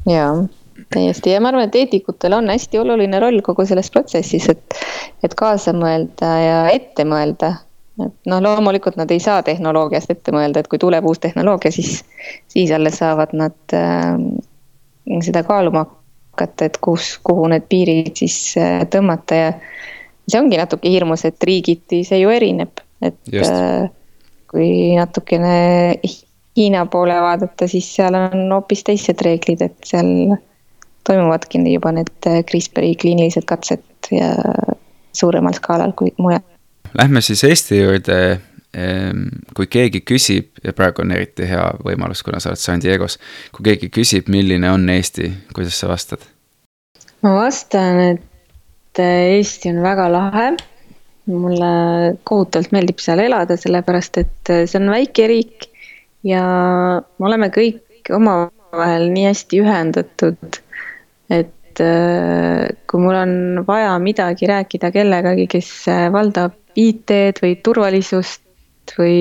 Jaa, 0.10 0.32
täiesti 0.94 1.34
ja 1.34 1.42
ma 1.42 1.52
arvan, 1.52 1.68
et 1.68 1.76
eetikutel 1.76 2.34
on 2.38 2.50
hästi 2.50 2.80
oluline 2.80 3.20
roll 3.20 3.42
kogu 3.46 3.66
selles 3.66 3.92
protsessis, 3.94 4.50
et, 4.50 4.80
et 5.24 5.36
kaasa 5.38 5.74
mõelda 5.78 6.32
ja 6.42 6.58
ette 6.74 7.06
mõelda. 7.08 7.54
et 8.02 8.30
noh, 8.30 8.42
loomulikult 8.42 8.98
nad 8.98 9.12
ei 9.14 9.22
saa 9.22 9.44
tehnoloogiast 9.46 10.12
ette 10.12 10.34
mõelda, 10.34 10.64
et 10.64 10.70
kui 10.72 10.82
tuleb 10.82 11.06
uus 11.06 11.22
tehnoloogia, 11.22 11.72
siis, 11.72 12.02
siis 12.52 12.72
alles 12.74 12.98
saavad 13.02 13.36
nad 13.38 13.76
äh, 13.78 14.18
seda 15.22 15.44
kaaluma 15.48 15.86
hakata, 15.86 16.66
et 16.66 16.80
kus, 16.82 17.18
kuhu 17.24 17.48
need 17.52 17.68
piirid 17.70 18.16
siis 18.18 18.38
äh, 18.58 18.82
tõmmata 18.90 19.38
ja 19.38 19.52
see 20.28 20.40
ongi 20.40 20.58
natuke 20.58 20.90
hirmus, 20.90 21.26
et 21.30 21.44
riigiti 21.44 22.02
see 22.08 22.24
ju 22.24 22.34
erineb, 22.34 22.82
et 23.04 23.20
Just. 23.32 23.52
Äh, 23.52 23.92
kui 24.54 24.94
natukene 24.94 25.54
Hiina 26.58 26.86
poole 26.86 27.16
vaadata, 27.22 27.68
siis 27.68 27.88
seal 27.96 28.14
on 28.14 28.52
hoopis 28.52 28.84
teised 28.86 29.22
reeglid, 29.26 29.62
et 29.66 29.90
seal 29.90 30.36
toimuvadki 31.08 31.64
juba 31.72 31.92
need 31.92 32.30
äh, 32.30 32.44
CRISPR-i 32.46 32.96
kliinilised 32.96 33.48
katsed 33.50 34.12
ja 34.12 34.36
suuremal 35.14 35.54
skaalal 35.58 35.96
kui 35.98 36.14
mujal. 36.18 36.44
Lähme 36.94 37.22
siis 37.26 37.44
Eesti 37.44 37.80
juurde 37.82 38.18
Ehm, 38.74 39.28
kui 39.54 39.68
keegi 39.70 40.00
küsib 40.02 40.58
ja 40.66 40.72
praegu 40.74 41.04
on 41.04 41.12
eriti 41.14 41.46
hea 41.46 41.62
võimalus, 41.86 42.24
kuna 42.26 42.40
sa 42.42 42.50
oled 42.50 42.62
San 42.62 42.82
Diego's, 42.82 43.20
kui 43.54 43.68
keegi 43.68 43.92
küsib, 43.94 44.32
milline 44.34 44.72
on 44.74 44.88
Eesti, 44.90 45.30
kuidas 45.54 45.78
sa 45.78 45.92
vastad? 45.92 46.24
ma 47.24 47.36
vastan, 47.38 48.00
et 48.16 49.00
äh, 49.00 49.36
Eesti 49.38 49.70
on 49.70 49.84
väga 49.86 50.08
lahe. 50.12 50.48
mulle 51.30 51.68
kohutavalt 52.28 52.74
meeldib 52.76 53.00
seal 53.00 53.22
elada, 53.24 53.56
sellepärast 53.56 54.18
et 54.20 54.50
äh, 54.52 54.66
see 54.66 54.82
on 54.82 54.90
väike 54.92 55.30
riik 55.30 55.70
ja 56.28 56.44
me 57.04 57.30
oleme 57.30 57.50
kõik 57.54 58.12
omavahel 58.14 59.10
nii 59.14 59.28
hästi 59.30 59.62
ühendatud, 59.64 60.60
et 61.32 61.84
äh, 61.84 62.68
kui 62.88 63.04
mul 63.04 63.20
on 63.20 63.36
vaja 63.68 63.96
midagi 64.04 64.50
rääkida 64.50 64.92
kellegagi, 64.96 65.48
kes 65.52 65.72
valdab 66.14 66.58
IT-d 66.80 67.42
või 67.44 67.58
turvalisust 67.64 68.96
või 68.98 69.18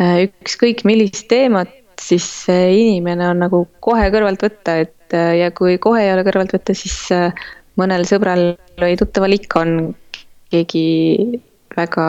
äh, 0.00 0.26
ükskõik 0.26 0.84
millist 0.88 1.28
teemat, 1.30 1.72
siis 2.00 2.26
see 2.46 2.72
inimene 2.80 3.30
on 3.30 3.44
nagu 3.44 3.64
kohe 3.84 4.08
kõrvalt 4.14 4.42
võtta, 4.46 4.80
et 4.86 5.16
äh, 5.16 5.36
ja 5.42 5.52
kui 5.54 5.78
kohe 5.82 6.04
ei 6.04 6.12
ole 6.14 6.24
kõrvalt 6.26 6.54
võtta, 6.56 6.76
siis 6.76 6.96
äh, 7.14 7.46
mõnel 7.80 8.06
sõbral 8.08 8.54
või 8.80 8.96
tuttaval 8.98 9.36
ikka 9.36 9.62
on 9.64 9.72
keegi 10.52 11.40
väga 11.76 12.06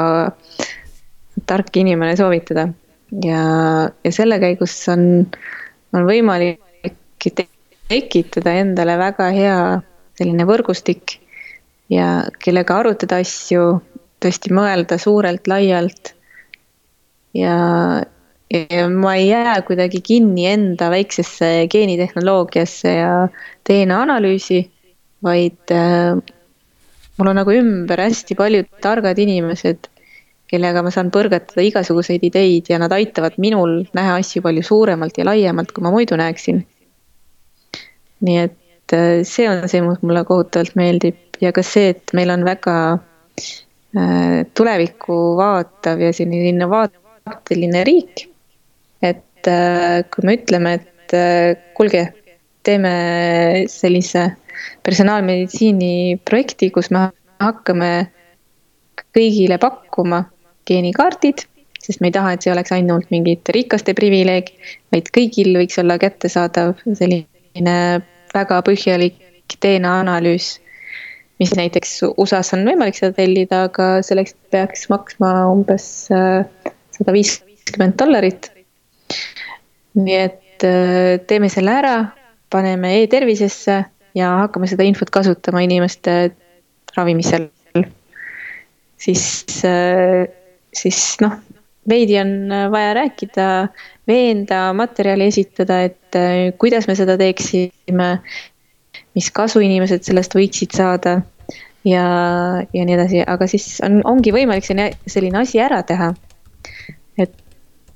tark 1.47 1.79
inimene 1.79 2.15
soovitada. 2.17 2.67
Ja, 3.11 3.43
ja 4.03 4.11
selle 4.11 4.39
käigus 4.39 4.75
on, 4.91 5.27
on 5.95 6.07
võimalik 6.07 6.63
tekitada 7.87 8.53
endale 8.61 8.97
väga 8.99 9.29
hea 9.35 9.59
selline 10.17 10.45
võrgustik 10.49 11.17
ja 11.93 12.27
kellega 12.43 12.81
arutada 12.81 13.21
asju, 13.23 13.79
tõesti 14.23 14.53
mõelda 14.55 14.97
suurelt, 14.99 15.47
laialt. 15.47 16.13
Ja, 17.37 17.57
ja 18.51 18.87
ma 18.89 19.13
ei 19.19 19.29
jää 19.29 19.59
kuidagi 19.67 20.01
kinni 20.01 20.47
enda 20.49 20.89
väiksesse 20.91 21.67
geenitehnoloogiasse 21.71 22.95
ja 22.97 23.11
DNA 23.67 24.01
analüüsi, 24.07 24.63
vaid 25.23 25.75
äh, 25.75 26.17
mul 27.17 27.31
on 27.31 27.39
nagu 27.39 27.53
ümber 27.53 28.01
hästi 28.01 28.37
paljud 28.37 28.69
targad 28.83 29.19
inimesed, 29.21 29.89
kellega 30.51 30.83
ma 30.83 30.91
saan 30.93 31.11
põrgatada 31.13 31.63
igasuguseid 31.67 32.23
ideid 32.27 32.71
ja 32.71 32.79
nad 32.79 32.93
aitavad 32.95 33.35
minul 33.41 33.81
näha 33.97 34.17
asju 34.21 34.43
palju 34.45 34.63
suuremalt 34.63 35.19
ja 35.19 35.27
laiemalt, 35.27 35.73
kui 35.75 35.83
ma 35.83 35.91
muidu 35.93 36.19
näeksin. 36.19 36.63
nii 38.27 38.37
et 38.41 38.93
äh, 38.95 39.21
see 39.27 39.45
on 39.49 39.67
see, 39.69 39.81
mis 39.85 39.99
mulle 40.01 40.23
kohutavalt 40.25 40.73
meeldib 40.79 41.37
ja 41.41 41.51
ka 41.53 41.61
see, 41.61 41.91
et 41.93 42.13
meil 42.17 42.31
on 42.33 42.45
väga 42.47 42.77
äh, 42.95 44.39
tulevikku 44.57 45.17
vaatav 45.37 46.01
ja 46.01 46.13
selline 46.15 46.53
innovaatiline 46.53 47.83
riik. 47.85 48.25
et 49.01 49.51
äh, 49.51 50.01
kui 50.13 50.25
me 50.25 50.37
ütleme, 50.39 50.77
et 50.79 50.87
kuulge, 51.77 52.01
teeme 52.67 52.89
sellise 53.71 54.25
personaalmeditsiini 54.83 56.19
projekti, 56.27 56.71
kus 56.75 56.89
me 56.91 57.05
hakkame 57.39 57.91
kõigile 59.15 59.59
pakkuma 59.61 60.25
geenikaardid, 60.67 61.45
sest 61.81 62.01
me 62.01 62.11
ei 62.11 62.15
taha, 62.15 62.33
et 62.35 62.43
see 62.43 62.53
oleks 62.53 62.73
ainult 62.75 63.09
mingite 63.13 63.55
rikaste 63.55 63.95
privileeg, 63.97 64.51
vaid 64.93 65.09
kõigil 65.15 65.53
võiks 65.59 65.79
olla 65.81 65.97
kättesaadav 66.01 66.75
selline 66.85 67.77
väga 68.35 68.61
põhjalik 68.67 69.19
DNA 69.63 69.93
analüüs, 70.03 70.57
mis 71.41 71.53
näiteks 71.57 71.99
USA-s 72.09 72.55
on 72.57 72.65
võimalik 72.67 72.97
seda 72.97 73.15
tellida, 73.17 73.65
aga 73.69 73.89
selleks 74.05 74.35
peaks 74.51 74.87
maksma 74.91 75.31
umbes 75.51 75.85
äh, 76.13 76.43
sada 76.97 77.15
viiskümmend 77.15 77.97
dollarit. 77.99 78.51
nii 79.97 80.17
et 80.17 80.65
äh, 80.65 81.17
teeme 81.29 81.49
selle 81.49 81.73
ära, 81.79 81.95
paneme 82.53 82.97
e-tervisesse 83.03 83.77
ja 84.17 84.33
hakkame 84.43 84.69
seda 84.69 84.85
infot 84.87 85.11
kasutama 85.13 85.61
inimeste 85.65 86.17
ravimisel. 86.97 87.49
siis 88.97 89.23
äh, 89.65 90.25
siis 90.77 91.17
noh, 91.23 91.37
veidi 91.89 92.19
on 92.21 92.51
äh, 92.51 92.67
vaja 92.71 92.93
rääkida, 92.97 93.47
veenda, 94.07 94.73
materjali 94.73 95.27
esitada, 95.31 95.81
et 95.87 96.15
äh, 96.15 96.51
kuidas 96.59 96.87
me 96.87 96.95
seda 96.95 97.17
teeksime. 97.17 98.17
mis 99.17 99.31
kasu 99.33 99.59
inimesed 99.65 100.03
sellest 100.05 100.35
võiksid 100.37 100.75
saada 100.77 101.15
ja, 101.85 102.05
ja 102.73 102.83
nii 102.85 102.93
edasi, 102.93 103.21
aga 103.25 103.47
siis 103.49 103.79
on, 103.85 103.99
ongi 104.05 104.33
võimalik 104.33 104.65
selline, 104.65 104.91
selline 105.09 105.39
asi 105.41 105.61
ära 105.61 105.81
teha. 105.87 106.11
et 107.17 107.33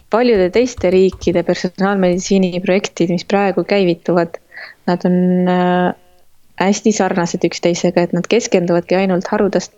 paljude 0.09 0.49
teiste 0.49 0.89
riikide 0.91 1.43
personaalmeditsiini 1.47 2.61
projektid, 2.65 3.13
mis 3.13 3.25
praegu 3.25 3.63
käivituvad, 3.63 4.39
nad 4.89 5.05
on 5.05 5.19
äh, 5.49 5.93
hästi 6.61 6.93
sarnased 6.95 7.45
üksteisega, 7.45 8.07
et 8.07 8.17
nad 8.17 8.27
keskenduvadki 8.29 8.97
ainult 8.97 9.29
harudast, 9.29 9.73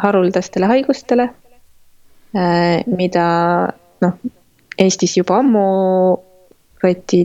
haruldastele 0.00 0.68
haigustele 0.68 1.30
mida 2.34 3.26
noh, 4.02 4.14
Eestis 4.78 5.12
juba 5.16 5.38
ammu 5.38 5.66
võeti 6.82 7.20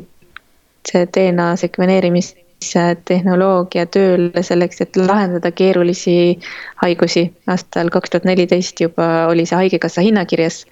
see 0.85 1.07
DNA 1.09 1.47
sekveneerimise 1.59 2.83
tehnoloogia 3.07 3.87
tööle 3.89 4.43
selleks, 4.43 4.83
et 4.83 4.99
lahendada 4.99 5.51
keerulisi 5.51 6.37
haigusi. 6.83 7.25
aastal 7.47 7.89
kaks 7.89 8.13
tuhat 8.13 8.27
neliteist 8.29 8.81
juba 8.81 9.27
oli 9.31 9.45
see 9.49 9.57
Haigekassa 9.57 10.05
hinnakirjas. 10.05 10.65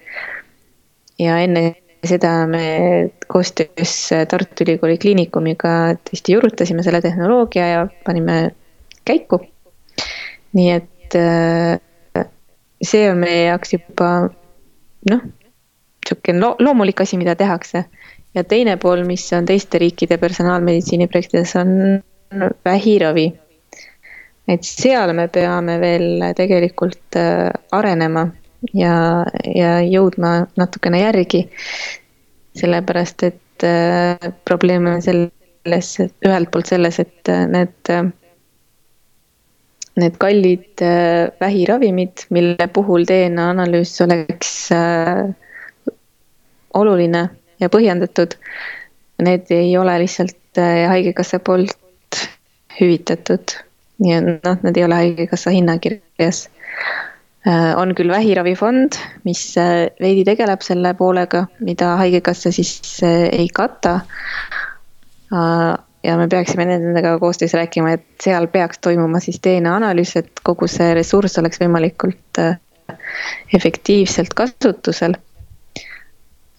ja 1.18 1.38
enne 1.42 1.74
seda 2.06 2.46
me 2.46 3.10
koostöös 3.26 3.94
Tartu 4.30 4.64
Ülikooli 4.64 4.98
Kliinikumiga 4.98 5.96
tõesti 6.06 6.36
juurutasime 6.36 6.82
selle 6.82 7.00
tehnoloogia 7.02 7.66
ja 7.68 7.86
panime 8.06 8.50
käiku. 9.04 9.40
nii 10.52 10.70
et 10.70 11.16
äh, 11.18 11.80
see 12.82 13.08
on 13.10 13.18
meie 13.22 13.48
jaoks 13.48 13.74
juba 13.74 14.10
noh, 15.10 15.22
sihukene 16.08 16.40
lo 16.40 16.54
loomulik 16.58 17.00
asi, 17.00 17.16
mida 17.16 17.34
tehakse. 17.34 17.84
ja 18.34 18.44
teine 18.44 18.76
pool, 18.76 19.04
mis 19.04 19.24
on 19.32 19.46
teiste 19.46 19.78
riikide 19.78 20.18
personaalmeditsiini 20.18 21.08
projektides, 21.08 21.56
on 21.56 22.02
vähiravi. 22.64 23.32
et 24.48 24.64
seal 24.64 25.12
me 25.12 25.28
peame 25.28 25.78
veel 25.80 26.22
tegelikult 26.36 27.16
äh, 27.16 27.50
arenema 27.72 28.28
ja, 28.74 29.24
ja 29.54 29.78
jõudma 29.84 30.46
natukene 30.56 31.02
järgi. 31.02 31.48
sellepärast, 32.58 33.22
et 33.22 33.64
äh, 33.64 34.32
probleem 34.44 34.86
on 34.86 35.02
selles, 35.02 35.90
ühelt 36.26 36.50
poolt 36.50 36.66
selles, 36.66 36.98
et 36.98 37.28
äh, 37.28 37.46
need 37.46 37.92
need 39.98 40.18
kallid 40.22 40.82
äh, 40.82 41.30
vähiravimid, 41.40 42.26
mille 42.30 42.68
puhul 42.72 43.06
DNA 43.08 43.50
analüüs 43.52 43.96
oleks 44.04 44.52
äh, 44.74 45.26
oluline 46.74 47.28
ja 47.60 47.70
põhjendatud. 47.72 48.36
Need 49.24 49.50
ei 49.54 49.72
ole 49.78 49.98
lihtsalt 50.04 50.60
äh, 50.60 50.84
haigekassa 50.92 51.40
poolt 51.42 52.22
hüvitatud. 52.78 53.58
nii 53.98 54.12
et 54.14 54.44
noh, 54.46 54.60
need 54.62 54.76
ei 54.78 54.84
ole 54.86 55.02
haigekassa 55.02 55.50
hinnakirjas. 55.50 56.48
on 57.80 57.94
küll 57.96 58.10
vähiravifond, 58.12 58.98
mis 59.24 59.40
veidi 60.02 60.24
tegeleb 60.26 60.60
selle 60.62 60.90
poolega, 60.94 61.46
mida 61.64 61.94
haigekassa 61.96 62.50
siis 62.52 63.00
ei 63.02 63.46
kata 63.54 63.94
ja 66.02 66.16
me 66.16 66.28
peaksime 66.28 66.64
nendega 66.64 67.18
koostöös 67.18 67.54
rääkima, 67.54 67.92
et 67.92 68.06
seal 68.22 68.46
peaks 68.46 68.78
toimuma 68.78 69.20
siis 69.20 69.40
DNA 69.44 69.76
analüüs, 69.76 70.16
et 70.16 70.42
kogu 70.42 70.68
see 70.70 70.92
ressurss 70.94 71.38
oleks 71.38 71.60
võimalikult 71.62 72.42
äh, 72.42 72.58
efektiivselt 73.54 74.34
kasutusel. 74.34 75.16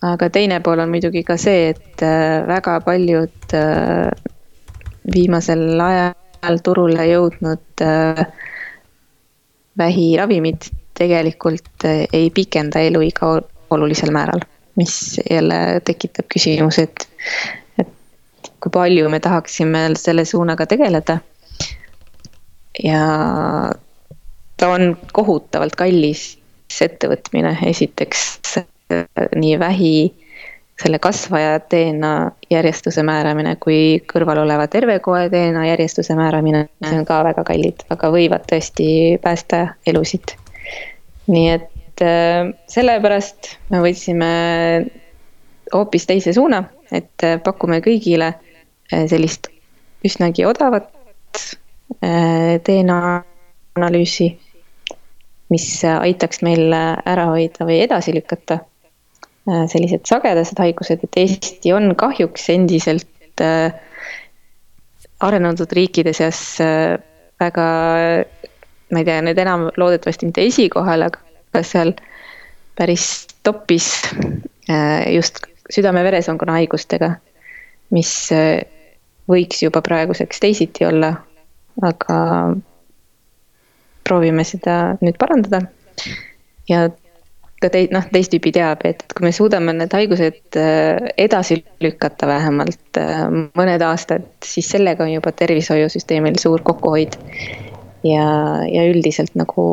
aga 0.01 0.29
teine 0.29 0.59
pool 0.63 0.79
on 0.79 0.89
muidugi 0.89 1.23
ka 1.27 1.37
see, 1.37 1.69
et 1.69 2.03
äh, 2.03 2.47
väga 2.47 2.79
paljud 2.81 3.55
äh, 3.55 4.11
viimasel 5.13 5.81
ajal 5.81 6.59
turule 6.63 7.07
jõudnud 7.07 7.81
vähiravimid 9.77 10.67
tegelikult 10.99 11.85
ei 12.13 12.29
pikenda 12.35 12.79
eluiga 12.83 13.39
olulisel 13.69 14.11
määral, 14.11 14.43
mis 14.75 15.19
jälle 15.29 15.81
tekitab 15.85 16.27
küsimuse, 16.33 16.83
et 16.83 17.07
kui 18.59 18.71
palju 18.73 19.09
me 19.09 19.19
tahaksime 19.19 19.89
selle 19.95 20.25
suunaga 20.25 20.65
tegeleda. 20.65 21.19
ja 22.83 23.03
ta 24.57 24.69
on 24.69 24.97
kohutavalt 25.13 25.75
kallis 25.75 26.39
ettevõtmine, 26.81 27.57
esiteks 27.65 28.23
nii 29.35 29.59
vähi, 29.59 29.93
selle 30.83 30.99
kasvaja 30.99 31.59
DNA 31.71 32.11
järjestuse 32.51 33.03
määramine 33.03 33.55
kui 33.59 33.99
kõrval 34.13 34.43
oleva 34.45 34.67
terve 34.71 34.99
koe 35.03 35.25
DNA 35.31 35.65
järjestuse 35.73 36.15
määramine, 36.15 36.67
see 36.85 37.01
on 37.01 37.07
ka 37.07 37.19
väga 37.27 37.43
kallid, 37.47 37.83
aga 37.91 38.11
võivad 38.13 38.47
tõesti 38.49 39.17
päästa 39.23 39.65
elusid. 39.87 40.35
nii 41.27 41.49
et 41.51 42.01
äh, 42.05 42.53
sellepärast 42.71 43.55
me 43.69 43.83
võtsime 43.83 44.29
hoopis 45.73 46.07
teise 46.09 46.33
suuna, 46.33 46.63
et 46.91 47.27
äh, 47.27 47.37
pakume 47.43 47.81
kõigile 47.85 48.33
sellist 48.89 49.49
üsnagi 50.05 50.45
odavat 50.47 50.89
äh, 52.01 52.57
DNA 52.65 52.99
analüüsi, 53.77 54.31
mis 55.53 55.67
aitaks 55.83 56.43
meil 56.45 56.73
ära 56.73 57.29
hoida 57.31 57.67
või 57.67 57.81
edasi 57.83 58.13
lükata 58.15 58.59
äh, 58.61 59.65
sellised 59.71 60.07
sagedased 60.09 60.59
haigused, 60.61 61.03
et 61.05 61.21
Eesti 61.23 61.73
on 61.75 61.93
kahjuks 61.99 62.49
endiselt 62.53 63.07
arenenud 65.19 65.71
riikide 65.75 66.11
seas 66.15 66.41
väga, 67.39 67.67
ma 68.91 68.99
ei 68.99 69.07
tea, 69.07 69.21
nüüd 69.23 69.39
enam 69.39 69.69
loodetavasti 69.79 70.27
mitte 70.27 70.43
esikohal, 70.47 71.05
aga 71.07 71.63
seal 71.63 71.93
päris 72.75 73.05
topis 73.47 73.87
just 75.13 75.39
südame-veresoonkonna 75.71 76.57
haigustega, 76.59 77.13
mis 77.95 78.11
võiks 79.29 79.61
juba 79.63 79.81
praeguseks 79.85 80.41
teisiti 80.41 80.87
olla, 80.87 81.13
aga 81.85 82.17
proovime 84.07 84.45
seda 84.47 84.79
nüüd 85.03 85.19
parandada. 85.21 85.61
ja 86.69 86.87
ka 87.59 87.69
tei-, 87.73 87.89
noh, 87.91 88.05
teist 88.13 88.31
tüüpi 88.33 88.53
teab, 88.55 88.83
et 88.87 89.03
kui 89.13 89.27
me 89.27 89.33
suudame 89.35 89.73
need 89.75 89.93
haigused 89.93 90.57
äh, 90.59 91.09
edasi 91.19 91.59
lükata 91.83 92.29
vähemalt 92.29 92.99
äh, 92.99 93.25
mõned 93.29 93.83
aastad, 93.85 94.25
siis 94.45 94.69
sellega 94.71 95.05
on 95.05 95.13
juba 95.13 95.33
tervishoiusüsteemil 95.35 96.39
suur 96.41 96.63
kokkuhoid. 96.65 97.19
ja, 98.07 98.25
ja 98.63 98.85
üldiselt 98.87 99.35
nagu 99.35 99.65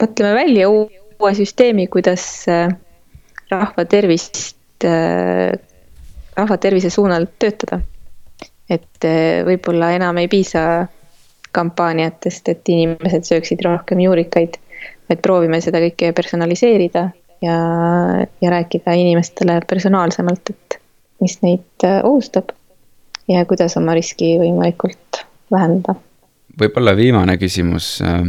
mõtleme 0.00 0.34
välja 0.36 0.68
uue 0.68 1.32
süsteemi, 1.38 1.88
kuidas 1.88 2.26
äh, 2.52 2.68
rahva 3.50 3.84
tervist, 3.88 4.56
rahva 4.84 6.56
tervise 6.60 6.90
suunal 6.92 7.24
töötada 7.40 7.78
et 8.70 9.06
eh, 9.06 9.42
võib-olla 9.46 9.92
enam 9.96 10.18
ei 10.22 10.28
piisa 10.28 10.86
kampaaniatest, 11.54 12.48
et 12.50 12.68
inimesed 12.68 13.26
sööksid 13.28 13.62
rohkem 13.64 14.00
juurikaid. 14.02 14.60
vaid 15.08 15.20
proovime 15.20 15.60
seda 15.60 15.82
kõike 15.84 16.12
personaliseerida 16.16 17.08
ja, 17.44 17.56
ja 18.40 18.50
rääkida 18.50 18.94
inimestele 18.96 19.60
personaalsemalt, 19.68 20.50
et 20.50 20.78
mis 21.20 21.38
neid 21.42 21.84
äh, 21.84 22.00
ohustab. 22.04 22.54
ja 23.28 23.44
kuidas 23.48 23.76
oma 23.76 23.94
riski 23.94 24.34
võimalikult 24.40 25.24
vähendada. 25.52 25.94
võib-olla 26.60 26.96
viimane 26.96 27.36
küsimus 27.38 27.98
äh, 28.02 28.24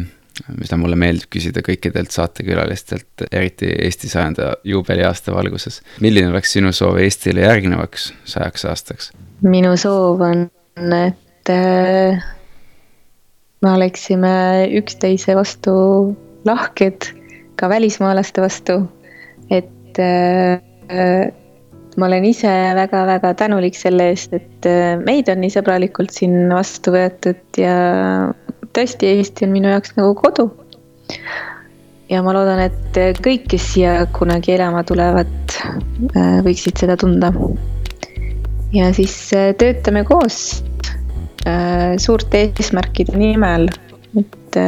mida 0.59 0.77
mulle 0.79 0.97
meeldib 0.99 1.29
küsida 1.31 1.63
kõikidelt 1.65 2.11
saatekülalistelt, 2.11 3.25
eriti 3.31 3.71
Eesti 3.87 4.09
sajanda 4.11 4.53
juubeliaasta 4.63 5.33
valguses. 5.35 5.81
milline 6.01 6.29
oleks 6.29 6.51
sinu 6.57 6.73
soov 6.75 6.99
Eestile 6.99 7.47
järgnevaks 7.47 8.11
sajaks 8.25 8.65
aastaks? 8.71 9.11
Minu 9.43 9.75
soov 9.79 10.21
on, 10.23 10.47
et 10.75 11.49
äh, 11.51 12.21
me 13.61 13.71
oleksime 13.71 14.35
üksteise 14.79 15.35
vastu 15.35 15.73
lahked, 16.45 17.09
ka 17.59 17.69
välismaalaste 17.69 18.41
vastu. 18.41 18.85
et 19.49 19.99
äh, 19.99 21.31
ma 21.97 22.05
olen 22.05 22.25
ise 22.25 22.51
väga-väga 22.75 23.33
tänulik 23.33 23.75
selle 23.75 24.09
eest, 24.11 24.33
et 24.33 24.65
äh, 24.69 24.95
meid 24.99 25.29
on 25.29 25.41
nii 25.43 25.53
sõbralikult 25.53 26.11
siin 26.15 26.49
vastu 26.51 26.95
võetud 26.95 27.59
ja 27.59 27.75
tõesti, 28.75 29.11
Eesti 29.11 29.47
on 29.47 29.55
minu 29.55 29.71
jaoks 29.71 29.95
nagu 29.99 30.15
kodu. 30.19 30.49
ja 32.09 32.23
ma 32.23 32.33
loodan, 32.35 32.65
et 32.69 33.21
kõik, 33.23 33.47
kes 33.51 33.71
siia 33.73 34.05
kunagi 34.15 34.55
elama 34.55 34.83
tulevad, 34.87 35.55
võiksid 36.45 36.83
seda 36.83 36.97
tunda. 36.99 37.31
Ja 38.75 38.91
siis 38.93 39.15
äh, 39.33 39.53
töötame 39.57 40.03
koos 40.07 40.63
äh, 41.47 41.95
suurte 42.01 42.45
eesmärkide 42.45 43.17
nimel, 43.17 43.69
et 44.19 44.59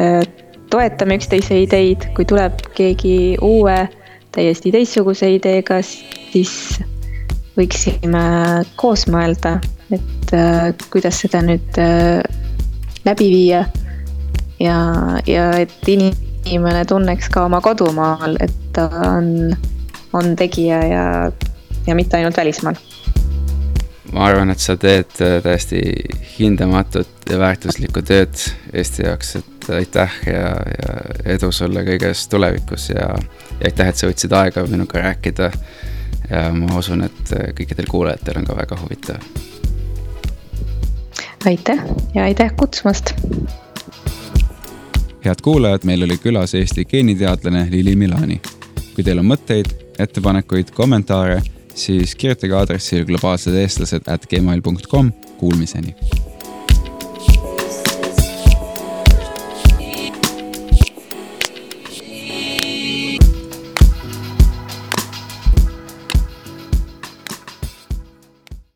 toetame 0.71 1.15
üksteise 1.19 1.61
ideid, 1.63 2.09
kui 2.15 2.27
tuleb 2.27 2.59
keegi 2.75 3.37
uue, 3.43 3.77
täiesti 4.35 4.73
teistsuguse 4.75 5.29
ideega, 5.37 5.79
siis 5.85 6.51
võiksime 7.57 8.23
koos 8.79 9.07
mõelda, 9.09 9.55
et 9.95 10.33
kuidas 10.91 11.21
seda 11.23 11.39
nüüd 11.45 11.79
läbi 13.07 13.29
viia 13.31 13.63
ja, 14.59 14.77
ja 15.27 15.51
et 15.59 15.87
inimene 15.87 16.85
tunneks 16.85 17.29
ka 17.33 17.45
oma 17.47 17.61
kodumaal, 17.63 18.37
et 18.43 18.55
ta 18.75 18.87
on, 19.09 19.55
on 20.17 20.35
tegija 20.39 20.81
ja, 20.85 21.05
ja 21.87 21.95
mitte 21.95 22.19
ainult 22.19 22.37
välismaal. 22.37 22.77
Ma 24.13 24.25
arvan, 24.29 24.51
et 24.53 24.63
sa 24.63 24.77
teed 24.79 25.19
äh, 25.23 25.37
täiesti 25.43 25.81
hindamatut 26.37 27.29
ja 27.29 27.39
väärtuslikku 27.39 28.03
tööd 28.07 28.39
Eesti 28.73 29.05
jaoks, 29.07 29.35
et 29.41 29.69
aitäh 29.79 30.15
ja, 30.27 30.53
ja 30.77 30.95
edu 31.35 31.51
sulle 31.51 31.83
kõiges 31.87 32.27
tulevikus 32.31 32.89
ja, 32.93 33.09
ja 33.57 33.69
aitäh, 33.71 33.91
et 33.91 33.99
sa 33.99 34.09
võtsid 34.11 34.35
aega 34.37 34.65
minuga 34.69 35.03
rääkida. 35.09 35.51
ja 36.29 36.47
ma 36.53 36.79
usun, 36.79 37.03
et 37.03 37.35
kõikidel 37.59 37.87
kuulajatel 37.89 38.41
on 38.41 38.49
ka 38.49 38.57
väga 38.57 38.81
huvitav. 38.81 39.23
aitäh 41.45 41.87
ja 42.15 42.23
aitäh 42.23 42.53
kutsumast 42.55 43.15
head 45.27 45.41
kuulajad, 45.43 45.83
meil 45.83 46.03
oli 46.03 46.17
külas 46.17 46.55
Eesti 46.55 46.85
geeniteadlane 46.85 47.67
Lili 47.71 47.95
Milani. 47.95 48.41
kui 48.95 49.03
teil 49.03 49.19
on 49.19 49.27
mõtteid, 49.29 49.67
ettepanekuid, 49.99 50.71
kommentaare, 50.73 51.41
siis 51.77 52.15
kirjutage 52.17 52.57
aadressil 52.57 53.05
globaalsed 53.05 53.55
eestlased 53.55 54.09
at 54.11 54.25
gmail.com, 54.31 55.13
kuulmiseni 55.37 55.95